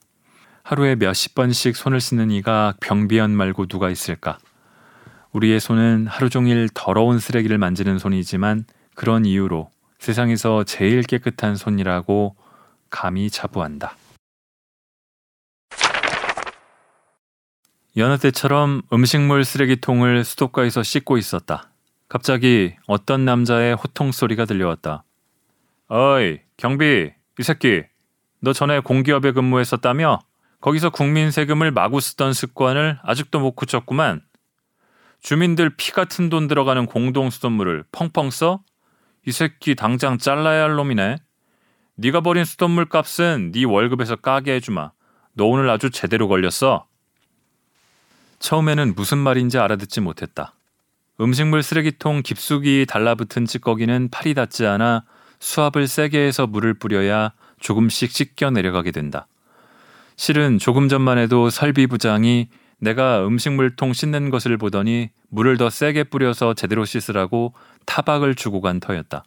하루에 0.63 0.95
몇십 0.95 1.35
번씩 1.35 1.75
손을 1.75 1.99
씻는 1.99 2.31
이가 2.31 2.75
병비연 2.79 3.31
말고 3.31 3.65
누가 3.65 3.89
있을까? 3.89 4.37
우리의 5.33 5.59
손은 5.59 6.07
하루 6.07 6.29
종일 6.29 6.69
더러운 6.73 7.19
쓰레기를 7.19 7.57
만지는 7.57 7.99
손이지만 7.99 8.65
그런 8.95 9.25
이유로 9.25 9.71
세상에서 9.99 10.63
제일 10.63 11.01
깨끗한 11.03 11.57
손이라고 11.57 12.37
감히 12.89 13.29
자부한다. 13.29 13.97
여느 17.97 18.17
때처럼 18.17 18.83
음식물 18.91 19.43
쓰레기통을 19.43 20.23
수도가에서 20.23 20.81
씻고 20.81 21.17
있었다. 21.17 21.71
갑자기 22.07 22.73
어떤 22.87 23.25
남자의 23.25 23.75
호통 23.75 24.11
소리가 24.13 24.45
들려왔다. 24.45 25.03
어이, 25.89 26.39
경비, 26.55 27.11
이 27.37 27.43
새끼, 27.43 27.83
너 28.39 28.53
전에 28.53 28.79
공기업에 28.79 29.31
근무했었다며? 29.31 30.19
거기서 30.63 30.91
국민 30.91 31.29
세금을 31.29 31.71
마구 31.71 31.99
쓰던 31.99 32.31
습관을 32.31 32.97
아직도 33.03 33.41
못 33.41 33.51
고쳤구만. 33.51 34.21
주민들 35.19 35.75
피 35.75 35.91
같은 35.91 36.29
돈 36.29 36.47
들어가는 36.47 36.85
공동수돗물을 36.85 37.83
펑펑 37.91 38.31
써? 38.31 38.63
이 39.27 39.33
새끼 39.33 39.75
당장 39.75 40.17
잘라야 40.17 40.63
할 40.63 40.75
놈이네. 40.75 41.17
네가 41.95 42.21
버린 42.21 42.45
수돗물 42.45 42.85
값은 42.85 43.51
네 43.51 43.65
월급에서 43.65 44.15
까게 44.15 44.53
해주마. 44.53 44.91
너 45.33 45.45
오늘 45.47 45.69
아주 45.69 45.89
제대로 45.89 46.29
걸렸어. 46.29 46.87
처음에는 48.39 48.93
무슨 48.95 49.17
말인지 49.17 49.59
알아듣지 49.59 49.99
못했다. 49.99 50.53
음식물 51.19 51.61
쓰레기통 51.61 52.21
깊숙이 52.23 52.85
달라붙은 52.87 53.47
찌꺼기는 53.47 54.07
팔이 54.11 54.33
닿지 54.33 54.65
않아 54.65 55.03
수압을 55.41 55.89
세게 55.89 56.19
해서 56.19 56.47
물을 56.47 56.73
뿌려야 56.73 57.33
조금씩 57.59 58.11
씻겨 58.11 58.51
내려가게 58.51 58.91
된다. 58.91 59.27
실은 60.15 60.59
조금 60.59 60.89
전만 60.89 61.17
해도 61.17 61.49
설비 61.49 61.87
부장이 61.87 62.49
내가 62.79 63.25
음식물통 63.25 63.93
씻는 63.93 64.29
것을 64.29 64.57
보더니 64.57 65.09
물을 65.29 65.57
더 65.57 65.69
세게 65.69 66.05
뿌려서 66.05 66.53
제대로 66.53 66.85
씻으라고 66.85 67.53
타박을 67.85 68.35
주고 68.35 68.61
간 68.61 68.79
터였다. 68.79 69.23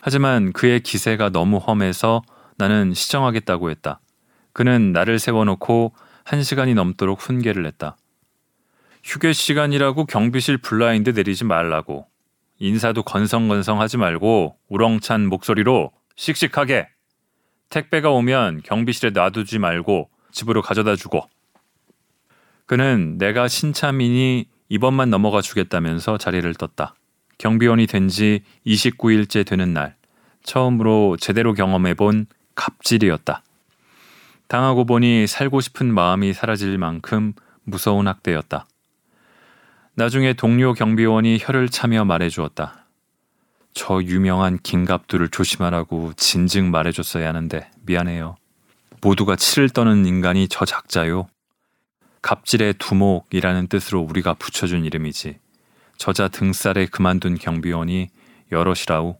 하지만 0.00 0.52
그의 0.52 0.80
기세가 0.80 1.28
너무 1.28 1.58
험해서 1.58 2.22
나는 2.56 2.94
시정하겠다고 2.94 3.70
했다. 3.70 4.00
그는 4.52 4.92
나를 4.92 5.18
세워놓고 5.18 5.92
한 6.24 6.42
시간이 6.42 6.74
넘도록 6.74 7.20
훈계를 7.20 7.62
냈다. 7.62 7.96
휴게 9.04 9.32
시간이라고 9.32 10.06
경비실 10.06 10.58
블라인드 10.58 11.10
내리지 11.10 11.44
말라고. 11.44 12.06
인사도 12.58 13.02
건성건성 13.02 13.80
하지 13.80 13.96
말고 13.96 14.56
우렁찬 14.68 15.26
목소리로 15.26 15.92
씩씩하게 16.16 16.88
택배가 17.70 18.10
오면 18.10 18.62
경비실에 18.64 19.10
놔두지 19.10 19.58
말고 19.58 20.10
집으로 20.32 20.60
가져다 20.62 20.96
주고 20.96 21.28
그는 22.66 23.16
내가 23.18 23.48
신참이니 23.48 24.46
이번만 24.68 25.10
넘어가 25.10 25.40
주겠다면서 25.40 26.18
자리를 26.18 26.52
떴다. 26.54 26.94
경비원이 27.38 27.86
된 27.86 28.08
지 28.08 28.42
29일째 28.66 29.46
되는 29.46 29.72
날 29.72 29.96
처음으로 30.42 31.16
제대로 31.18 31.54
경험해 31.54 31.94
본 31.94 32.26
갑질이었다. 32.54 33.42
당하고 34.46 34.84
보니 34.84 35.26
살고 35.26 35.60
싶은 35.60 35.92
마음이 35.92 36.32
사라질 36.32 36.76
만큼 36.76 37.32
무서운 37.64 38.08
학대였다. 38.08 38.66
나중에 39.94 40.32
동료 40.32 40.72
경비원이 40.72 41.38
혀를 41.40 41.68
차며 41.68 42.04
말해 42.04 42.28
주었다. 42.28 42.79
저 43.72 44.02
유명한 44.02 44.58
긴갑두를 44.62 45.28
조심하라고 45.28 46.12
진즉 46.16 46.64
말해줬어야 46.64 47.28
하는데 47.28 47.70
미안해요. 47.86 48.36
모두가 49.00 49.36
치를 49.36 49.70
떠는 49.70 50.06
인간이 50.06 50.48
저 50.48 50.64
작자요. 50.64 51.28
갑질의 52.22 52.74
두목이라는 52.74 53.68
뜻으로 53.68 54.00
우리가 54.00 54.34
붙여준 54.34 54.84
이름이지. 54.84 55.38
저자 55.96 56.28
등살에 56.28 56.86
그만둔 56.86 57.36
경비원이 57.36 58.08
여럿이라우. 58.52 59.16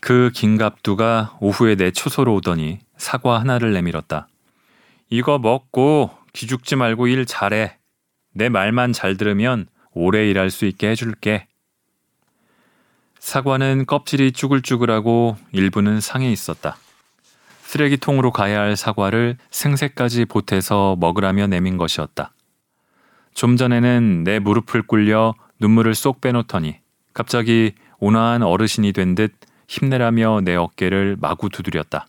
그 0.00 0.30
긴갑두가 0.34 1.38
오후에 1.40 1.76
내 1.76 1.90
초소로 1.90 2.34
오더니 2.36 2.80
사과 2.96 3.38
하나를 3.38 3.72
내밀었다. 3.74 4.28
이거 5.10 5.38
먹고 5.38 6.10
기죽지 6.32 6.76
말고 6.76 7.06
일 7.08 7.26
잘해. 7.26 7.76
내 8.32 8.48
말만 8.48 8.92
잘 8.92 9.16
들으면 9.16 9.66
오래 9.92 10.28
일할 10.28 10.50
수 10.50 10.64
있게 10.64 10.88
해줄게. 10.88 11.46
사과는 13.20 13.86
껍질이 13.86 14.32
쭈글쭈글하고 14.32 15.36
일부는 15.52 16.00
상해 16.00 16.32
있었다. 16.32 16.76
쓰레기통으로 17.62 18.32
가야 18.32 18.60
할 18.60 18.76
사과를 18.76 19.36
생새까지 19.50 20.24
보태서 20.24 20.96
먹으라며 20.98 21.46
내민 21.46 21.76
것이었다. 21.76 22.32
좀 23.34 23.56
전에는 23.56 24.24
내 24.24 24.40
무릎을 24.40 24.82
꿇려 24.82 25.34
눈물을 25.60 25.94
쏙 25.94 26.20
빼놓더니 26.20 26.78
갑자기 27.12 27.74
온화한 27.98 28.42
어르신이 28.42 28.92
된 28.92 29.14
듯 29.14 29.32
힘내라며 29.68 30.40
내 30.42 30.56
어깨를 30.56 31.16
마구 31.20 31.48
두드렸다. 31.48 32.06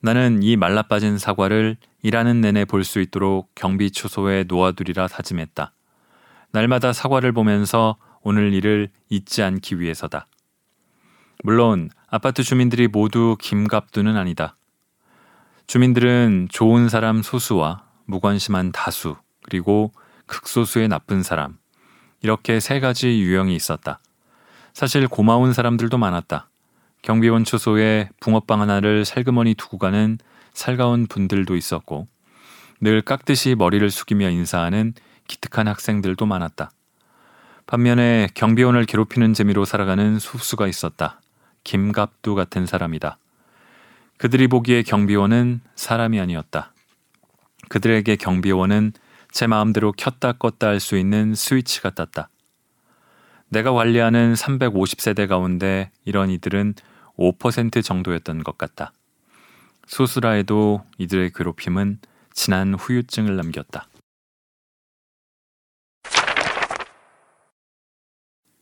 나는 0.00 0.42
이 0.42 0.56
말라빠진 0.56 1.16
사과를 1.16 1.76
일하는 2.02 2.40
내내 2.42 2.66
볼 2.66 2.84
수 2.84 3.00
있도록 3.00 3.50
경비 3.54 3.90
초소에 3.90 4.44
놓아두리라 4.46 5.08
다짐했다. 5.08 5.72
날마다 6.52 6.92
사과를 6.92 7.32
보면서 7.32 7.96
오늘 8.22 8.52
일을 8.52 8.90
잊지 9.08 9.42
않기 9.42 9.80
위해서다. 9.80 10.26
물론 11.44 11.90
아파트 12.08 12.42
주민들이 12.42 12.88
모두 12.88 13.36
김갑두는 13.40 14.16
아니다. 14.16 14.56
주민들은 15.66 16.48
좋은 16.50 16.88
사람 16.88 17.22
소수와 17.22 17.84
무관심한 18.06 18.72
다수, 18.72 19.16
그리고 19.42 19.92
극소수의 20.26 20.88
나쁜 20.88 21.22
사람. 21.22 21.58
이렇게 22.22 22.58
세 22.58 22.80
가지 22.80 23.20
유형이 23.20 23.54
있었다. 23.54 24.00
사실 24.72 25.06
고마운 25.08 25.52
사람들도 25.52 25.98
많았다. 25.98 26.48
경비원 27.02 27.44
초소에 27.44 28.08
붕어빵 28.20 28.60
하나를 28.62 29.04
살그머니 29.04 29.54
두고 29.54 29.78
가는 29.78 30.18
살가운 30.52 31.06
분들도 31.06 31.54
있었고, 31.54 32.08
늘 32.80 33.02
깍듯이 33.02 33.54
머리를 33.54 33.88
숙이며 33.90 34.30
인사하는 34.30 34.94
기특한 35.26 35.68
학생들도 35.68 36.26
많았다. 36.26 36.70
반면에 37.68 38.28
경비원을 38.32 38.86
괴롭히는 38.86 39.34
재미로 39.34 39.66
살아가는 39.66 40.18
소수가 40.18 40.66
있었다. 40.68 41.20
김갑두 41.64 42.34
같은 42.34 42.64
사람이다. 42.64 43.18
그들이 44.16 44.48
보기에 44.48 44.82
경비원은 44.82 45.60
사람이 45.76 46.18
아니었다. 46.18 46.72
그들에게 47.68 48.16
경비원은 48.16 48.94
제 49.32 49.46
마음대로 49.46 49.92
켰다 49.92 50.32
껐다 50.32 50.64
할 50.64 50.80
수 50.80 50.96
있는 50.96 51.34
스위치 51.34 51.82
같았다. 51.82 52.30
내가 53.50 53.72
관리하는 53.72 54.32
350세대 54.32 55.28
가운데 55.28 55.90
이런 56.06 56.30
이들은 56.30 56.72
5% 57.18 57.84
정도였던 57.84 58.44
것 58.44 58.56
같다. 58.56 58.92
소수라 59.86 60.30
해도 60.30 60.86
이들의 60.96 61.32
괴롭힘은 61.34 61.98
진한 62.32 62.72
후유증을 62.72 63.36
남겼다. 63.36 63.88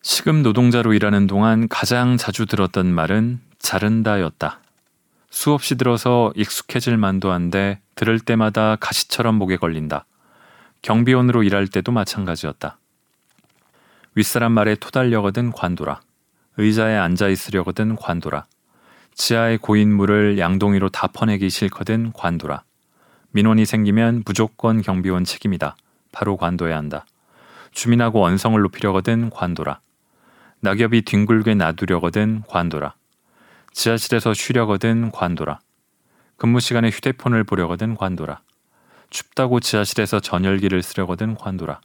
시금 0.08 0.44
노동자로 0.44 0.92
일하는 0.94 1.26
동안 1.26 1.66
가장 1.66 2.16
자주 2.16 2.46
들었던 2.46 2.86
말은 2.86 3.40
자른다였다. 3.58 4.60
수없이 5.30 5.74
들어서 5.74 6.32
익숙해질 6.36 6.96
만도 6.96 7.32
한데 7.32 7.80
들을 7.96 8.20
때마다 8.20 8.76
가시처럼 8.76 9.34
목에 9.34 9.56
걸린다. 9.56 10.06
경비원으로 10.82 11.42
일할 11.42 11.66
때도 11.66 11.90
마찬가지였다. 11.90 12.78
윗사람 14.14 14.52
말에 14.52 14.76
토달려거든 14.76 15.50
관둬라. 15.50 16.00
의자에 16.56 16.96
앉아 16.96 17.26
있으려거든 17.26 17.96
관둬라. 17.96 18.46
지하의 19.16 19.58
고인물을 19.58 20.38
양동이로 20.38 20.90
다 20.90 21.08
퍼내기 21.08 21.50
싫거든 21.50 22.12
관둬라. 22.12 22.62
민원이 23.32 23.66
생기면 23.66 24.22
무조건 24.24 24.82
경비원 24.82 25.24
책임이다. 25.24 25.76
바로 26.12 26.36
관둬야 26.36 26.76
한다. 26.76 27.06
주민하고 27.72 28.24
언성을 28.24 28.60
높이려거든 28.62 29.30
관둬라. 29.30 29.80
낙엽이 30.66 31.02
뒹굴게 31.02 31.54
놔두려거든 31.54 32.42
관둬라. 32.48 32.96
지하실에서 33.70 34.34
쉬려거든 34.34 35.12
관둬라. 35.12 35.60
근무 36.36 36.58
시간에 36.58 36.90
휴대폰을 36.90 37.44
보려거든 37.44 37.94
관둬라. 37.94 38.40
춥다고 39.08 39.60
지하실에서 39.60 40.18
전열기를 40.18 40.82
쓰려거든 40.82 41.36
관둬라. 41.36 41.80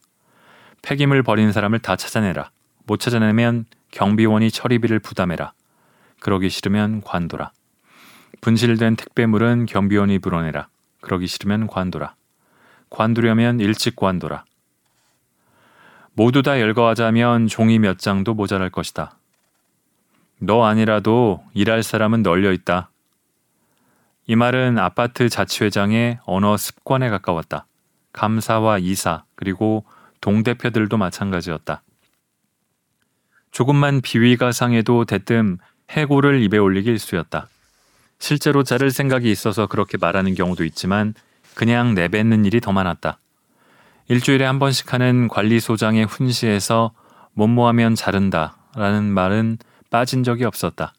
폐기물 0.81 1.21
버린 1.21 1.51
사람을 1.51 1.77
다 1.77 1.95
찾아내라. 1.95 2.49
못 2.87 2.99
찾아내면 2.99 3.65
경비원이 3.91 4.49
처리비를 4.49 4.97
부담해라. 4.97 5.53
그러기 6.19 6.49
싫으면 6.49 7.01
관둬라. 7.01 7.51
분실된 8.41 8.95
택배물은 8.95 9.67
경비원이 9.67 10.17
불어내라. 10.17 10.69
그러기 11.01 11.27
싫으면 11.27 11.67
관둬라. 11.67 12.15
관두려면 12.89 13.59
일찍 13.59 13.95
관둬라. 13.95 14.43
모두 16.13 16.41
다 16.41 16.59
열거하자면 16.59 17.47
종이 17.47 17.79
몇 17.79 17.97
장도 17.97 18.33
모자랄 18.33 18.69
것이다. 18.69 19.17
너 20.39 20.65
아니라도 20.65 21.43
일할 21.53 21.83
사람은 21.83 22.21
널려 22.23 22.51
있다. 22.51 22.89
이 24.27 24.35
말은 24.35 24.77
아파트 24.77 25.29
자치회장의 25.29 26.19
언어 26.25 26.57
습관에 26.57 27.09
가까웠다. 27.09 27.65
감사와 28.13 28.79
이사, 28.79 29.23
그리고 29.35 29.85
동대표들도 30.19 30.97
마찬가지였다. 30.97 31.81
조금만 33.51 34.01
비위가 34.01 34.51
상해도 34.51 35.05
대뜸 35.05 35.57
해고를 35.89 36.41
입에 36.41 36.57
올리기 36.57 36.89
일쑤였다. 36.89 37.47
실제로 38.19 38.63
자를 38.63 38.91
생각이 38.91 39.31
있어서 39.31 39.67
그렇게 39.67 39.97
말하는 39.97 40.35
경우도 40.35 40.63
있지만 40.65 41.13
그냥 41.55 41.95
내뱉는 41.95 42.45
일이 42.45 42.61
더 42.61 42.71
많았다. 42.71 43.17
일주일에 44.07 44.45
한 44.45 44.59
번씩 44.59 44.93
하는 44.93 45.27
관리소장의 45.27 46.05
훈시에서 46.05 46.91
뭐뭐하면 47.33 47.95
자른다 47.95 48.57
라는 48.75 49.05
말은 49.05 49.57
빠진 49.89 50.23
적이 50.23 50.45
없었다. 50.45 50.93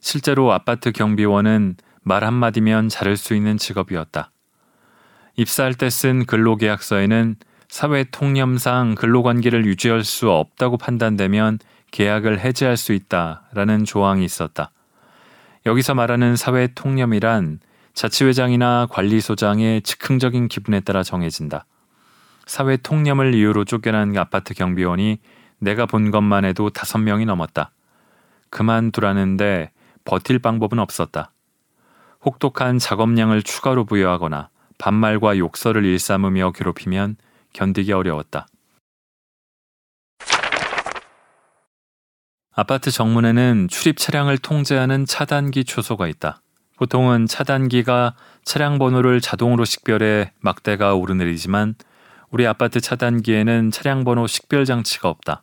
실제로 0.00 0.52
아파트 0.52 0.92
경비원은 0.92 1.76
말 2.02 2.24
한마디면 2.24 2.88
자를 2.88 3.16
수 3.16 3.34
있는 3.34 3.56
직업이었다. 3.56 4.30
입사할 5.36 5.74
때 5.74 5.88
쓴 5.88 6.26
근로계약서에는 6.26 7.36
사회 7.68 8.04
통념상 8.04 8.94
근로관계를 8.94 9.64
유지할 9.64 10.04
수 10.04 10.30
없다고 10.30 10.76
판단되면 10.76 11.58
계약을 11.90 12.40
해지할 12.40 12.76
수 12.76 12.92
있다라는 12.92 13.84
조항이 13.84 14.24
있었다. 14.24 14.70
여기서 15.64 15.94
말하는 15.94 16.36
사회 16.36 16.66
통념이란 16.74 17.60
자치회장이나 17.94 18.88
관리소장의 18.90 19.82
즉흥적인 19.82 20.48
기분에 20.48 20.80
따라 20.80 21.02
정해진다. 21.02 21.64
사회 22.52 22.76
통념을 22.76 23.34
이유로 23.34 23.64
쫓겨난 23.64 24.14
아파트 24.18 24.52
경비원이 24.52 25.20
내가 25.58 25.86
본 25.86 26.10
것만 26.10 26.44
해도 26.44 26.68
다섯 26.68 26.98
명이 26.98 27.24
넘었다. 27.24 27.70
그만두라는데 28.50 29.70
버틸 30.04 30.38
방법은 30.38 30.78
없었다. 30.78 31.32
혹독한 32.26 32.78
작업량을 32.78 33.42
추가로 33.42 33.86
부여하거나 33.86 34.50
반말과 34.76 35.38
욕설을 35.38 35.86
일삼으며 35.86 36.52
괴롭히면 36.52 37.16
견디기 37.54 37.90
어려웠다. 37.94 38.46
아파트 42.54 42.90
정문에는 42.90 43.68
출입 43.70 43.96
차량을 43.96 44.36
통제하는 44.36 45.06
차단기 45.06 45.64
초소가 45.64 46.06
있다. 46.06 46.42
보통은 46.76 47.28
차단기가 47.28 48.14
차량 48.44 48.78
번호를 48.78 49.22
자동으로 49.22 49.64
식별해 49.64 50.32
막대가 50.40 50.94
오르내리지만 50.94 51.76
우리 52.32 52.46
아파트 52.46 52.80
차단기에는 52.80 53.70
차량 53.70 54.04
번호 54.04 54.26
식별 54.26 54.64
장치가 54.64 55.10
없다. 55.10 55.42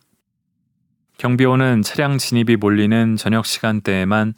경비원은 1.18 1.82
차량 1.82 2.18
진입이 2.18 2.56
몰리는 2.56 3.14
저녁 3.14 3.46
시간대에만 3.46 4.34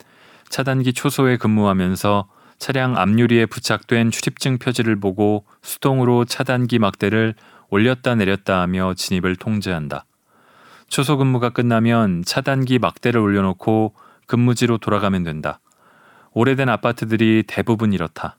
차단기 0.50 0.92
초소에 0.92 1.38
근무하면서 1.38 2.28
차량 2.58 2.98
앞유리에 2.98 3.46
부착된 3.46 4.10
출입증 4.10 4.58
표지를 4.58 5.00
보고 5.00 5.46
수동으로 5.62 6.26
차단기 6.26 6.78
막대를 6.78 7.34
올렸다 7.70 8.16
내렸다 8.16 8.60
하며 8.60 8.92
진입을 8.92 9.36
통제한다. 9.36 10.04
초소 10.88 11.16
근무가 11.16 11.48
끝나면 11.48 12.22
차단기 12.22 12.78
막대를 12.78 13.18
올려놓고 13.18 13.94
근무지로 14.26 14.76
돌아가면 14.76 15.22
된다. 15.22 15.58
오래된 16.32 16.68
아파트들이 16.68 17.44
대부분 17.46 17.94
이렇다. 17.94 18.36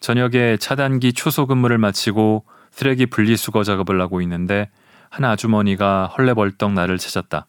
저녁에 0.00 0.58
차단기 0.58 1.14
초소 1.14 1.46
근무를 1.46 1.78
마치고 1.78 2.44
쓰레기 2.72 3.06
분리수거 3.06 3.62
작업을 3.62 4.00
하고 4.00 4.20
있는데 4.22 4.70
한 5.10 5.24
아주머니가 5.24 6.06
헐레벌떡 6.06 6.72
나를 6.72 6.98
찾았다. 6.98 7.46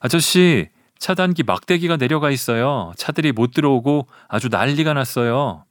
아저씨, 0.00 0.68
차단기 0.98 1.42
막대기가 1.42 1.96
내려가 1.96 2.30
있어요. 2.30 2.92
차들이 2.96 3.32
못 3.32 3.52
들어오고 3.52 4.06
아주 4.28 4.48
난리가 4.48 4.94
났어요. 4.94 5.64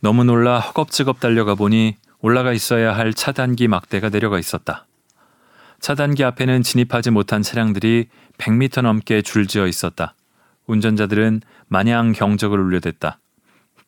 너무 0.00 0.24
놀라 0.24 0.60
허겁지겁 0.60 1.18
달려가 1.18 1.54
보니 1.54 1.96
올라가 2.20 2.52
있어야 2.52 2.94
할 2.94 3.14
차단기 3.14 3.68
막대가 3.68 4.10
내려가 4.10 4.38
있었다. 4.38 4.86
차단기 5.80 6.22
앞에는 6.22 6.62
진입하지 6.62 7.10
못한 7.10 7.42
차량들이 7.42 8.08
100m 8.38 8.82
넘게 8.82 9.22
줄지어 9.22 9.66
있었다. 9.66 10.14
운전자들은 10.66 11.40
마냥 11.66 12.12
경적을 12.12 12.60
울려댔다. 12.60 13.18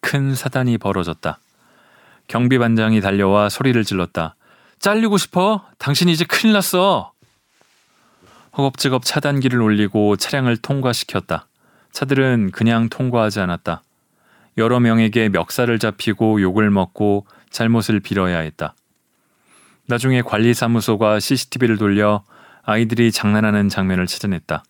큰 0.01 0.35
사단이 0.35 0.79
벌어졌다. 0.79 1.39
경비반장이 2.29 3.01
달려와 3.01 3.49
소리를 3.49 3.83
질렀다. 3.85 4.37
잘리고 4.79 5.19
싶어? 5.19 5.67
당신 5.79 6.09
이제 6.09 6.25
큰일 6.25 6.53
났어. 6.53 7.13
허겁지겁 8.57 9.05
차단기를 9.05 9.61
올리고 9.61 10.17
차량을 10.17 10.57
통과시켰다. 10.59 11.49
차들은 11.93 12.51
그냥 12.53 12.89
통과하지 12.89 13.41
않았다. 13.41 13.83
여러 14.59 14.79
명에게 14.81 15.29
멱살을 15.29 15.79
잡히고 15.79 16.41
욕을 16.41 16.71
먹고 16.71 17.27
잘못을 17.51 18.01
빌어야 18.01 18.39
했다. 18.39 18.75
나중에 19.87 20.23
관리사무소가 20.23 21.21
CCTV를 21.21 21.77
돌려 21.77 22.25
아이들이 22.63 23.13
장난하는 23.13 23.69
장면을 23.69 24.07
찾아냈다. 24.07 24.65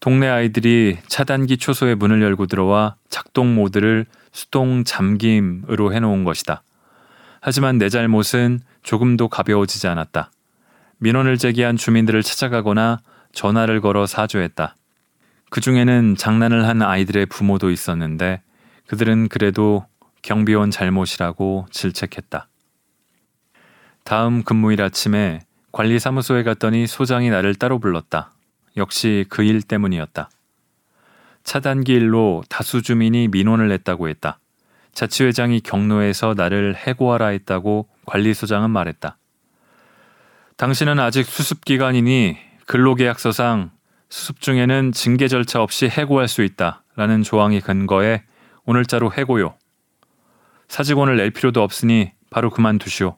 동네 0.00 0.28
아이들이 0.28 0.98
차단기 1.06 1.56
초소의 1.56 1.94
문을 1.94 2.20
열고 2.20 2.46
들어와 2.46 2.96
작동 3.08 3.54
모드를 3.54 4.06
수동 4.34 4.82
잠김으로 4.84 5.94
해놓은 5.94 6.24
것이다. 6.24 6.64
하지만 7.40 7.78
내 7.78 7.88
잘못은 7.88 8.60
조금도 8.82 9.28
가벼워지지 9.28 9.86
않았다. 9.86 10.32
민원을 10.98 11.38
제기한 11.38 11.76
주민들을 11.76 12.22
찾아가거나 12.22 12.98
전화를 13.32 13.80
걸어 13.80 14.06
사죄했다. 14.06 14.74
그 15.50 15.60
중에는 15.60 16.16
장난을 16.16 16.66
한 16.66 16.82
아이들의 16.82 17.26
부모도 17.26 17.70
있었는데 17.70 18.42
그들은 18.88 19.28
그래도 19.28 19.86
경비원 20.22 20.70
잘못이라고 20.72 21.66
질책했다. 21.70 22.48
다음 24.02 24.42
근무일 24.42 24.82
아침에 24.82 25.42
관리사무소에 25.70 26.42
갔더니 26.42 26.86
소장이 26.86 27.30
나를 27.30 27.54
따로 27.54 27.78
불렀다. 27.78 28.32
역시 28.76 29.26
그 29.28 29.44
일 29.44 29.62
때문이었다. 29.62 30.28
차단기 31.44 31.92
일로 31.92 32.42
다수 32.48 32.82
주민이 32.82 33.28
민원을 33.28 33.68
냈다고 33.68 34.08
했다. 34.08 34.40
자치회장이 34.92 35.60
경로에서 35.60 36.34
나를 36.36 36.74
해고하라 36.76 37.28
했다고 37.28 37.88
관리소장은 38.06 38.70
말했다. 38.70 39.18
당신은 40.56 40.98
아직 40.98 41.26
수습 41.26 41.64
기간이니 41.64 42.36
근로계약서상 42.66 43.70
수습 44.08 44.40
중에는 44.40 44.92
징계 44.92 45.28
절차 45.28 45.62
없이 45.62 45.88
해고할 45.88 46.28
수 46.28 46.42
있다. 46.42 46.82
라는 46.96 47.22
조항이 47.22 47.60
근거해 47.60 48.22
오늘자로 48.64 49.12
해고요. 49.12 49.56
사직원을 50.68 51.16
낼 51.16 51.30
필요도 51.30 51.62
없으니 51.62 52.12
바로 52.30 52.50
그만두시오. 52.50 53.16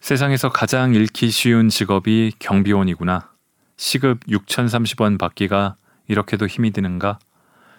세상에서 0.00 0.48
가장 0.48 0.94
잃기 0.94 1.30
쉬운 1.30 1.68
직업이 1.68 2.32
경비원이구나. 2.38 3.30
시급 3.76 4.20
6,030원 4.26 5.18
받기가 5.18 5.76
이렇게도 6.08 6.46
힘이 6.46 6.70
드는가? 6.70 7.18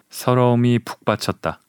서러움이 0.10 0.80
푹 0.80 1.06
받쳤다. 1.06 1.60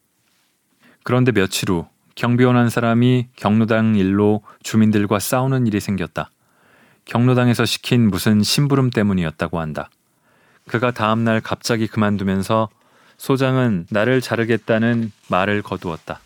그런데 1.02 1.32
며칠 1.32 1.70
후 1.70 1.86
경비원 2.14 2.56
한 2.56 2.68
사람이 2.68 3.28
경로당 3.36 3.96
일로 3.96 4.42
주민들과 4.62 5.18
싸우는 5.18 5.66
일이 5.66 5.80
생겼다. 5.80 6.30
경로당에서 7.04 7.64
시킨 7.64 8.08
무슨 8.08 8.42
심부름 8.42 8.90
때문이었다고 8.90 9.60
한다. 9.60 9.88
그가 10.66 10.90
다음날 10.90 11.40
갑자기 11.40 11.86
그만두면서 11.86 12.68
소장은 13.16 13.86
나를 13.90 14.20
자르겠다는 14.20 15.12
말을 15.28 15.62
거두었다. 15.62 16.20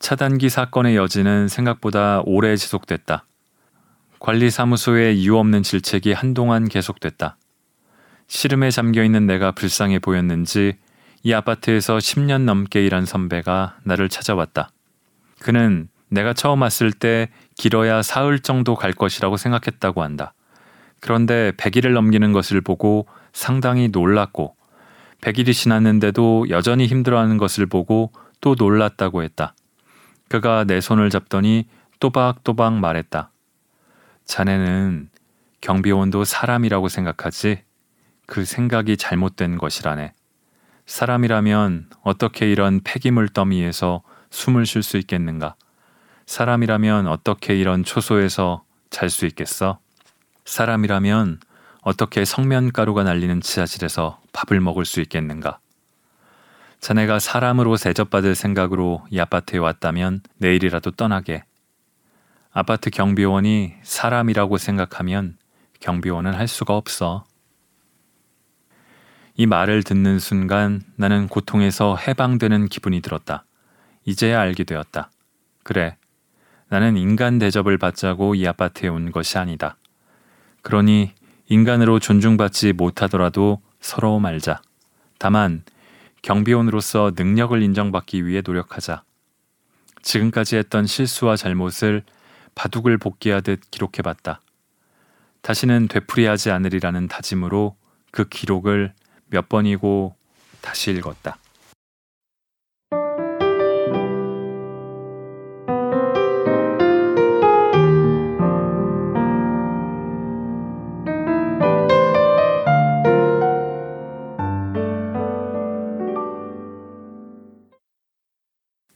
차단기 0.00 0.48
사건의 0.48 0.96
여지는 0.96 1.48
생각보다 1.48 2.22
오래 2.24 2.56
지속됐다. 2.56 3.24
관리사무소의 4.18 5.18
이유 5.18 5.36
없는 5.38 5.62
질책이 5.62 6.12
한동안 6.12 6.68
계속됐다. 6.68 7.36
시름에 8.30 8.70
잠겨 8.70 9.02
있는 9.02 9.26
내가 9.26 9.50
불쌍해 9.50 9.98
보였는지 9.98 10.78
이 11.24 11.32
아파트에서 11.32 11.98
10년 11.98 12.42
넘게 12.42 12.86
일한 12.86 13.04
선배가 13.04 13.78
나를 13.82 14.08
찾아왔다. 14.08 14.70
그는 15.40 15.88
내가 16.08 16.32
처음 16.32 16.62
왔을 16.62 16.92
때 16.92 17.28
길어야 17.56 18.02
사흘 18.02 18.38
정도 18.38 18.76
갈 18.76 18.92
것이라고 18.92 19.36
생각했다고 19.36 20.04
한다. 20.04 20.32
그런데 21.00 21.50
100일을 21.56 21.92
넘기는 21.92 22.32
것을 22.32 22.60
보고 22.60 23.08
상당히 23.32 23.88
놀랐고 23.88 24.54
100일이 25.22 25.52
지났는데도 25.52 26.50
여전히 26.50 26.86
힘들어하는 26.86 27.36
것을 27.36 27.66
보고 27.66 28.12
또 28.40 28.54
놀랐다고 28.56 29.24
했다. 29.24 29.54
그가 30.28 30.62
내 30.62 30.80
손을 30.80 31.10
잡더니 31.10 31.66
또박또박 31.98 32.74
말했다. 32.74 33.32
자네는 34.24 35.10
경비원도 35.60 36.22
사람이라고 36.22 36.88
생각하지? 36.88 37.64
그 38.30 38.44
생각이 38.44 38.96
잘못된 38.96 39.58
것이라네. 39.58 40.12
사람이라면 40.86 41.90
어떻게 42.02 42.50
이런 42.50 42.80
폐기물 42.82 43.28
더미에서 43.28 44.02
숨을 44.30 44.66
쉴 44.66 44.84
수 44.84 44.98
있겠는가? 44.98 45.56
사람이라면 46.26 47.08
어떻게 47.08 47.58
이런 47.58 47.82
초소에서 47.82 48.62
잘 48.88 49.10
수 49.10 49.26
있겠어? 49.26 49.80
사람이라면 50.44 51.40
어떻게 51.82 52.24
성면가루가 52.24 53.02
날리는 53.02 53.40
지하실에서 53.40 54.20
밥을 54.32 54.60
먹을 54.60 54.84
수 54.84 55.00
있겠는가? 55.00 55.58
자네가 56.78 57.18
사람으로 57.18 57.76
대접받을 57.76 58.36
생각으로 58.36 59.04
이 59.10 59.18
아파트에 59.18 59.58
왔다면 59.58 60.22
내일이라도 60.38 60.92
떠나게. 60.92 61.42
아파트 62.52 62.90
경비원이 62.90 63.74
사람이라고 63.82 64.56
생각하면 64.56 65.36
경비원은 65.80 66.32
할 66.34 66.46
수가 66.46 66.76
없어. 66.76 67.24
이 69.40 69.46
말을 69.46 69.82
듣는 69.84 70.18
순간 70.18 70.82
나는 70.96 71.26
고통에서 71.26 71.96
해방되는 71.96 72.68
기분이 72.68 73.00
들었다. 73.00 73.46
이제야 74.04 74.38
알게 74.38 74.64
되었다. 74.64 75.10
그래. 75.62 75.96
나는 76.68 76.98
인간 76.98 77.38
대접을 77.38 77.78
받자고 77.78 78.34
이 78.34 78.46
아파트에 78.46 78.90
온 78.90 79.10
것이 79.10 79.38
아니다. 79.38 79.78
그러니 80.60 81.14
인간으로 81.46 82.00
존중받지 82.00 82.74
못하더라도 82.74 83.62
서러워 83.80 84.20
말자. 84.20 84.60
다만 85.18 85.62
경비원으로서 86.20 87.12
능력을 87.16 87.62
인정받기 87.62 88.26
위해 88.26 88.42
노력하자. 88.44 89.04
지금까지 90.02 90.56
했던 90.58 90.84
실수와 90.84 91.36
잘못을 91.36 92.02
바둑을 92.54 92.98
복귀하듯 92.98 93.70
기록해봤다. 93.70 94.42
다시는 95.40 95.88
되풀이하지 95.88 96.50
않으리라는 96.50 97.08
다짐으로 97.08 97.74
그 98.10 98.28
기록을 98.28 98.92
몇 99.30 99.48
번이고 99.48 100.14
다시 100.60 100.90
읽었다. 100.90 101.38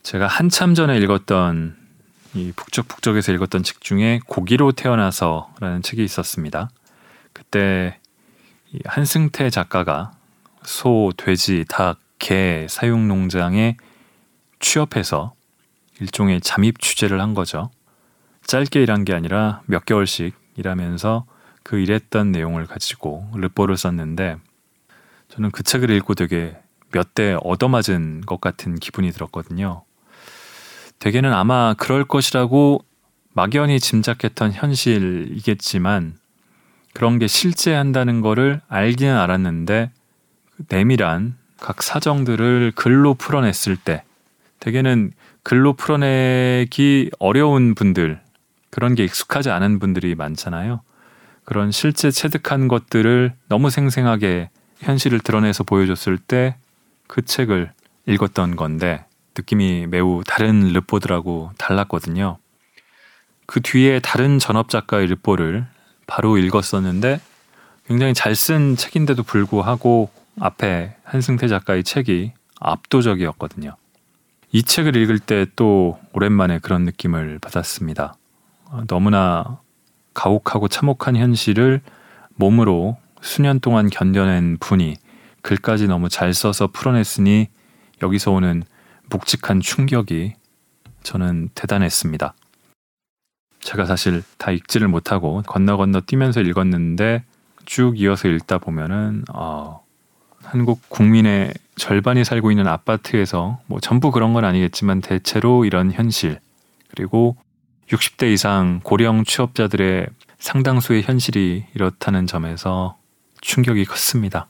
제가 0.02 0.28
한참 0.28 0.74
전에 0.74 0.98
읽었던 0.98 1.76
이 2.34 2.52
북적북적에서 2.54 3.32
읽었던 3.32 3.62
책 3.62 3.80
중에 3.80 4.20
고기로 4.26 4.72
태어나서라는 4.72 5.82
책이 5.82 6.04
있었습니다. 6.04 6.70
그때 7.32 7.98
한승태 8.84 9.50
작가가 9.50 10.12
소, 10.64 11.12
돼지, 11.16 11.64
닭, 11.68 11.98
개 12.18 12.66
사육 12.68 12.98
농장에 13.00 13.76
취업해서 14.60 15.34
일종의 16.00 16.40
잠입 16.40 16.80
취재를 16.80 17.20
한 17.20 17.34
거죠. 17.34 17.70
짧게 18.46 18.82
일한 18.82 19.04
게 19.04 19.14
아니라 19.14 19.62
몇 19.66 19.84
개월씩 19.84 20.34
일하면서 20.56 21.26
그 21.62 21.78
일했던 21.78 22.32
내용을 22.32 22.66
가지고 22.66 23.28
르포를 23.34 23.76
썼는데 23.76 24.36
저는 25.28 25.50
그 25.50 25.62
책을 25.62 25.90
읽고 25.90 26.14
되게 26.14 26.56
몇 26.92 27.14
대 27.14 27.36
얻어맞은 27.42 28.22
것 28.22 28.40
같은 28.40 28.76
기분이 28.76 29.10
들었거든요. 29.10 29.84
대개는 31.00 31.32
아마 31.32 31.74
그럴 31.74 32.04
것이라고 32.04 32.84
막연히 33.32 33.80
짐작했던 33.80 34.52
현실이겠지만 34.52 36.16
그런 36.92 37.18
게 37.18 37.26
실제 37.26 37.74
한다는 37.74 38.20
거를 38.20 38.60
알기는 38.68 39.16
알았는데 39.16 39.90
내밀한 40.68 41.36
각 41.60 41.82
사정들을 41.82 42.72
글로 42.74 43.14
풀어냈을 43.14 43.76
때 43.76 44.02
대개는 44.60 45.12
글로 45.42 45.72
풀어내기 45.72 47.10
어려운 47.18 47.74
분들 47.74 48.20
그런 48.70 48.94
게 48.94 49.04
익숙하지 49.04 49.50
않은 49.50 49.78
분들이 49.78 50.14
많잖아요. 50.14 50.80
그런 51.44 51.70
실제 51.70 52.10
체득한 52.10 52.68
것들을 52.68 53.34
너무 53.48 53.70
생생하게 53.70 54.50
현실을 54.80 55.20
드러내서 55.20 55.64
보여줬을 55.64 56.18
때 56.18 56.56
그 57.06 57.22
책을 57.22 57.70
읽었던 58.06 58.56
건데 58.56 59.04
느낌이 59.36 59.86
매우 59.86 60.22
다른 60.26 60.68
르포들하고 60.72 61.50
달랐거든요. 61.58 62.38
그 63.46 63.60
뒤에 63.60 64.00
다른 64.00 64.38
전업 64.38 64.68
작가의 64.68 65.06
르포를 65.08 65.66
바로 66.06 66.38
읽었었는데 66.38 67.20
굉장히 67.86 68.14
잘 68.14 68.34
쓴 68.34 68.76
책인데도 68.76 69.22
불구하고 69.22 70.10
앞에 70.40 70.96
한승태 71.04 71.48
작가의 71.48 71.84
책이 71.84 72.32
압도적이었거든요. 72.60 73.76
이 74.52 74.62
책을 74.62 74.96
읽을 74.96 75.18
때 75.18 75.46
또 75.56 75.98
오랜만에 76.12 76.58
그런 76.60 76.84
느낌을 76.84 77.38
받았습니다. 77.40 78.14
너무나 78.86 79.60
가혹하고 80.14 80.68
참혹한 80.68 81.16
현실을 81.16 81.80
몸으로 82.36 82.96
수년 83.20 83.60
동안 83.60 83.90
견뎌낸 83.90 84.58
분이 84.58 84.96
글까지 85.42 85.86
너무 85.86 86.08
잘 86.08 86.34
써서 86.34 86.68
풀어냈으니 86.68 87.48
여기서 88.02 88.32
오는 88.32 88.62
묵직한 89.10 89.60
충격이 89.60 90.34
저는 91.02 91.50
대단했습니다. 91.54 92.34
제가 93.60 93.86
사실 93.86 94.22
다 94.38 94.50
읽지를 94.50 94.88
못하고 94.88 95.42
건너 95.42 95.76
건너 95.76 96.00
뛰면서 96.00 96.40
읽었는데 96.40 97.24
쭉 97.64 97.98
이어서 97.98 98.28
읽다 98.28 98.58
보면은 98.58 99.24
어, 99.32 99.83
한국 100.54 100.88
국민의 100.88 101.52
절반이 101.74 102.22
살고 102.22 102.52
있는 102.52 102.68
아파트에서 102.68 103.58
뭐 103.66 103.80
전부 103.80 104.12
그런 104.12 104.34
건 104.34 104.44
아니겠지만 104.44 105.00
대체로 105.00 105.64
이런 105.64 105.90
현실 105.90 106.38
그리고 106.86 107.36
60대 107.88 108.32
이상 108.32 108.78
고령 108.84 109.24
취업자들의 109.24 110.06
상당수의 110.38 111.02
현실이 111.02 111.64
이렇다는 111.74 112.28
점에서 112.28 112.96
충격이 113.40 113.84
컸습니다. 113.84 114.46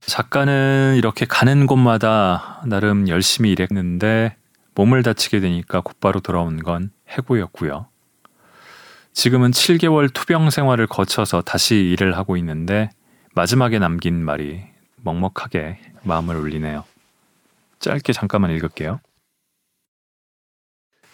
작가는 0.00 0.96
이렇게 0.96 1.24
가는 1.24 1.68
곳마다 1.68 2.62
나름 2.66 3.08
열심히 3.08 3.52
일했는데 3.52 4.34
몸을 4.74 5.04
다치게 5.04 5.38
되니까 5.38 5.82
곧바로 5.82 6.18
돌아온 6.18 6.60
건 6.60 6.90
해고였고요. 7.10 7.86
지금은 9.12 9.52
7개월 9.52 10.12
투병 10.12 10.50
생활을 10.50 10.88
거쳐서 10.88 11.42
다시 11.42 11.76
일을 11.76 12.16
하고 12.16 12.36
있는데 12.36 12.90
마지막에 13.34 13.78
남긴 13.78 14.22
말이 14.22 14.62
먹먹하게 14.96 15.78
마음을 16.02 16.36
울리네요. 16.36 16.84
짧게 17.78 18.12
잠깐만 18.12 18.50
읽을게요. 18.50 19.00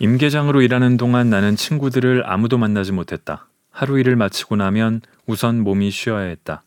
임계장으로 0.00 0.62
일하는 0.62 0.96
동안 0.96 1.30
나는 1.30 1.54
친구들을 1.56 2.24
아무도 2.26 2.58
만나지 2.58 2.92
못했다. 2.92 3.46
하루 3.70 3.98
일을 3.98 4.16
마치고 4.16 4.56
나면 4.56 5.00
우선 5.26 5.60
몸이 5.60 5.90
쉬어야 5.90 6.26
했다. 6.26 6.64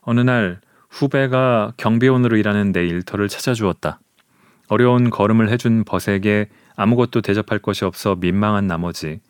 어느 0.00 0.20
날 0.20 0.60
후배가 0.90 1.74
경비원으로 1.76 2.36
일하는 2.36 2.72
내 2.72 2.86
일터를 2.86 3.28
찾아주었다. 3.28 4.00
어려운 4.68 5.10
걸음을 5.10 5.48
해준 5.48 5.84
벗에게 5.84 6.48
아무것도 6.74 7.20
대접할 7.20 7.60
것이 7.60 7.84
없어 7.84 8.16
민망한 8.16 8.66
나머지 8.66 9.20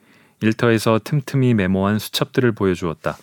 일터에서 0.41 0.99
틈틈이 1.03 1.55
메모한 1.55 1.99
수첩들을 1.99 2.53
보여주었다. 2.53 3.17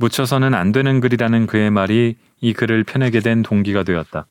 묻혀서는 0.00 0.54
안 0.54 0.72
되는 0.72 0.98
글이라는 1.00 1.46
그의 1.46 1.70
말이 1.70 2.16
이 2.40 2.52
글을 2.54 2.84
펴내게 2.84 3.20
된 3.20 3.42
동기가 3.42 3.82
되었다. 3.82 4.26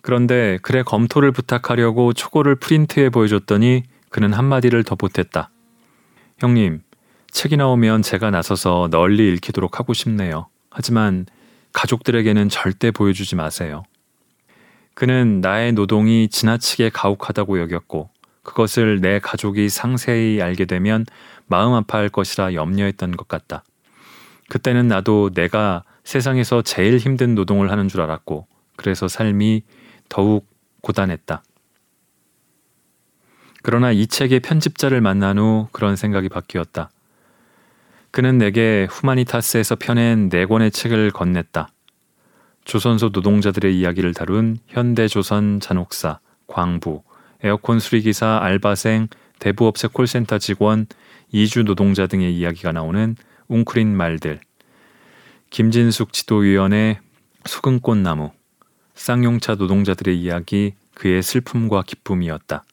그런데 0.00 0.58
글의 0.62 0.84
검토를 0.84 1.32
부탁하려고 1.32 2.12
초고를 2.12 2.54
프린트해 2.54 3.10
보여줬더니 3.10 3.82
그는 4.08 4.32
한마디를 4.32 4.84
더 4.84 4.94
보탰다. 4.94 5.50
형님, 6.38 6.82
책이 7.32 7.56
나오면 7.56 8.02
제가 8.02 8.30
나서서 8.30 8.88
널리 8.92 9.32
읽히도록 9.34 9.80
하고 9.80 9.92
싶네요. 9.92 10.46
하지만 10.70 11.26
가족들에게는 11.72 12.48
절대 12.48 12.92
보여주지 12.92 13.34
마세요. 13.34 13.82
그는 14.94 15.40
나의 15.40 15.72
노동이 15.72 16.28
지나치게 16.28 16.90
가혹하다고 16.90 17.60
여겼고 17.60 18.08
그것을 18.44 19.00
내 19.00 19.18
가족이 19.18 19.68
상세히 19.68 20.40
알게 20.40 20.64
되면 20.66 21.04
마음 21.46 21.74
아파할 21.74 22.08
것이라 22.08 22.54
염려했던 22.54 23.16
것 23.16 23.26
같다. 23.26 23.64
그때는 24.50 24.88
나도 24.88 25.30
내가 25.32 25.84
세상에서 26.02 26.62
제일 26.62 26.98
힘든 26.98 27.36
노동을 27.36 27.70
하는 27.70 27.86
줄 27.86 28.00
알았고 28.00 28.48
그래서 28.76 29.06
삶이 29.06 29.62
더욱 30.08 30.46
고단했다. 30.82 31.42
그러나 33.62 33.92
이 33.92 34.08
책의 34.08 34.40
편집자를 34.40 35.00
만난 35.00 35.38
후 35.38 35.68
그런 35.70 35.94
생각이 35.94 36.28
바뀌었다. 36.28 36.90
그는 38.10 38.38
내게 38.38 38.88
후마니타스에서 38.90 39.76
펴낸 39.76 40.28
네 40.28 40.46
권의 40.46 40.72
책을 40.72 41.12
건넸다. 41.12 41.68
조선소 42.64 43.10
노동자들의 43.12 43.78
이야기를 43.78 44.14
다룬 44.14 44.58
현대조선 44.66 45.60
잔혹사, 45.60 46.18
광부, 46.48 47.02
에어컨 47.44 47.78
수리기사, 47.78 48.40
알바생, 48.42 49.06
대부업체 49.38 49.88
콜센터 49.92 50.38
직원, 50.38 50.86
이주 51.30 51.62
노동자 51.62 52.08
등의 52.08 52.34
이야기가 52.36 52.72
나오는 52.72 53.14
웅크린 53.50 53.94
말들, 53.94 54.40
김진숙 55.50 56.12
지도위원의 56.12 57.00
수금꽃나무, 57.44 58.30
쌍용차 58.94 59.56
노동자들의 59.56 60.18
이야기 60.18 60.74
그의 60.94 61.22
슬픔과 61.22 61.82
기쁨이었다. 61.82 62.64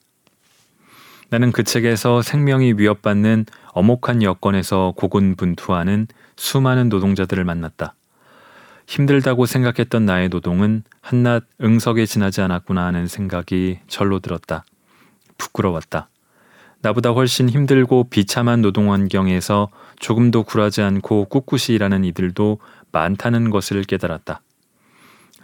나는 1.30 1.52
그 1.52 1.64
책에서 1.64 2.22
생명이 2.22 2.74
위협받는 2.78 3.46
엄혹한 3.72 4.22
여건에서 4.22 4.94
고군분투하는 4.96 6.06
수많은 6.36 6.88
노동자들을 6.88 7.44
만났다. 7.44 7.94
힘들다고 8.86 9.44
생각했던 9.44 10.06
나의 10.06 10.30
노동은 10.30 10.84
한낱 11.02 11.44
응석에 11.60 12.06
지나지 12.06 12.40
않았구나 12.40 12.86
하는 12.86 13.06
생각이 13.06 13.80
절로 13.88 14.20
들었다. 14.20 14.64
부끄러웠다. 15.36 16.08
나보다 16.80 17.10
훨씬 17.10 17.48
힘들고 17.48 18.08
비참한 18.08 18.62
노동 18.62 18.92
환경에서 18.92 19.68
조금도 19.98 20.44
굴하지 20.44 20.82
않고 20.82 21.26
꿋꿋이 21.26 21.74
일하는 21.74 22.04
이들도 22.04 22.58
많다는 22.92 23.50
것을 23.50 23.82
깨달았다. 23.84 24.40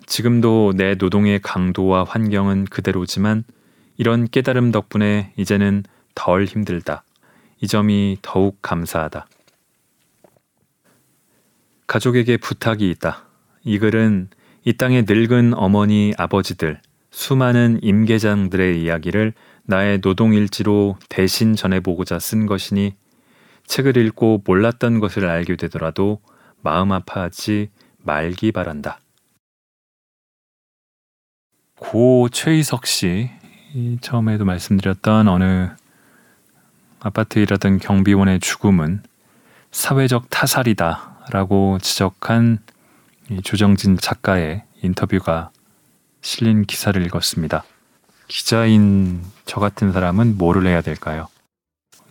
지금도 0.06 0.74
내 0.76 0.94
노동의 0.94 1.40
강도와 1.40 2.04
환경은 2.04 2.66
그대로지만 2.66 3.44
이런 3.96 4.28
깨달음 4.28 4.70
덕분에 4.70 5.32
이제는 5.36 5.84
덜 6.14 6.44
힘들다. 6.44 7.04
이 7.60 7.66
점이 7.66 8.18
더욱 8.22 8.58
감사하다. 8.62 9.26
가족에게 11.86 12.36
부탁이 12.36 12.88
있다. 12.90 13.24
이 13.64 13.78
글은 13.78 14.28
이 14.64 14.72
땅의 14.74 15.04
늙은 15.08 15.54
어머니, 15.54 16.12
아버지들, 16.16 16.80
수많은 17.10 17.80
임계장들의 17.82 18.82
이야기를 18.82 19.34
나의 19.66 19.98
노동일지로 20.02 20.98
대신 21.08 21.56
전해보고자 21.56 22.18
쓴 22.18 22.46
것이니 22.46 22.94
책을 23.66 23.96
읽고 23.96 24.42
몰랐던 24.44 25.00
것을 25.00 25.26
알게 25.26 25.56
되더라도 25.56 26.20
마음 26.62 26.92
아파하지 26.92 27.70
말기 27.98 28.52
바란다. 28.52 29.00
고 31.76 32.28
최희석 32.30 32.86
씨 32.86 33.30
처음에도 34.00 34.44
말씀드렸던 34.44 35.28
어느 35.28 35.70
아파트 37.00 37.38
일하던 37.38 37.78
경비원의 37.78 38.40
죽음은 38.40 39.02
사회적 39.70 40.30
타살이다 40.30 41.26
라고 41.30 41.78
지적한 41.80 42.58
조정진 43.42 43.98
작가의 43.98 44.64
인터뷰가 44.82 45.50
실린 46.20 46.64
기사를 46.64 47.04
읽었습니다. 47.06 47.64
기자인 48.28 49.22
저 49.44 49.60
같은 49.60 49.92
사람은 49.92 50.36
뭐를 50.38 50.66
해야 50.66 50.80
될까요? 50.80 51.28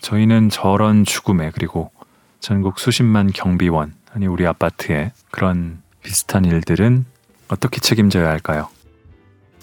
저희는 0.02 0.50
저런 0.50 1.06
죽음에 1.06 1.52
그리고 1.52 1.92
전국 2.40 2.80
수십만 2.80 3.32
경비원 3.32 3.94
아니 4.14 4.28
우리 4.28 4.46
아파트에 4.46 5.12
그런 5.32 5.82
비슷한 6.04 6.46
일들은 6.46 7.06
어떻게 7.48 7.80
책임져야 7.80 8.28
할까요? 8.30 8.68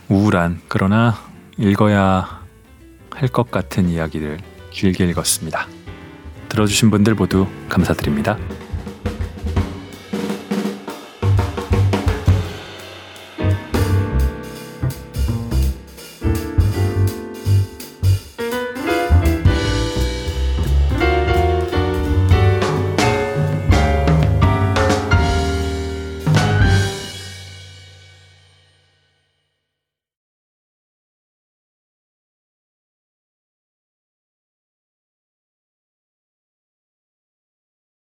우울한 0.08 0.60
그러나 0.68 1.14
읽어야 1.58 2.40
할 3.12 3.28
것 3.28 3.50
같은 3.50 3.88
이야기를 3.88 4.38
길게 4.70 5.04
읽었습니다. 5.10 5.66
들어주신 6.48 6.90
분들 6.90 7.14
모두 7.14 7.46
감사드립니다. 7.68 8.38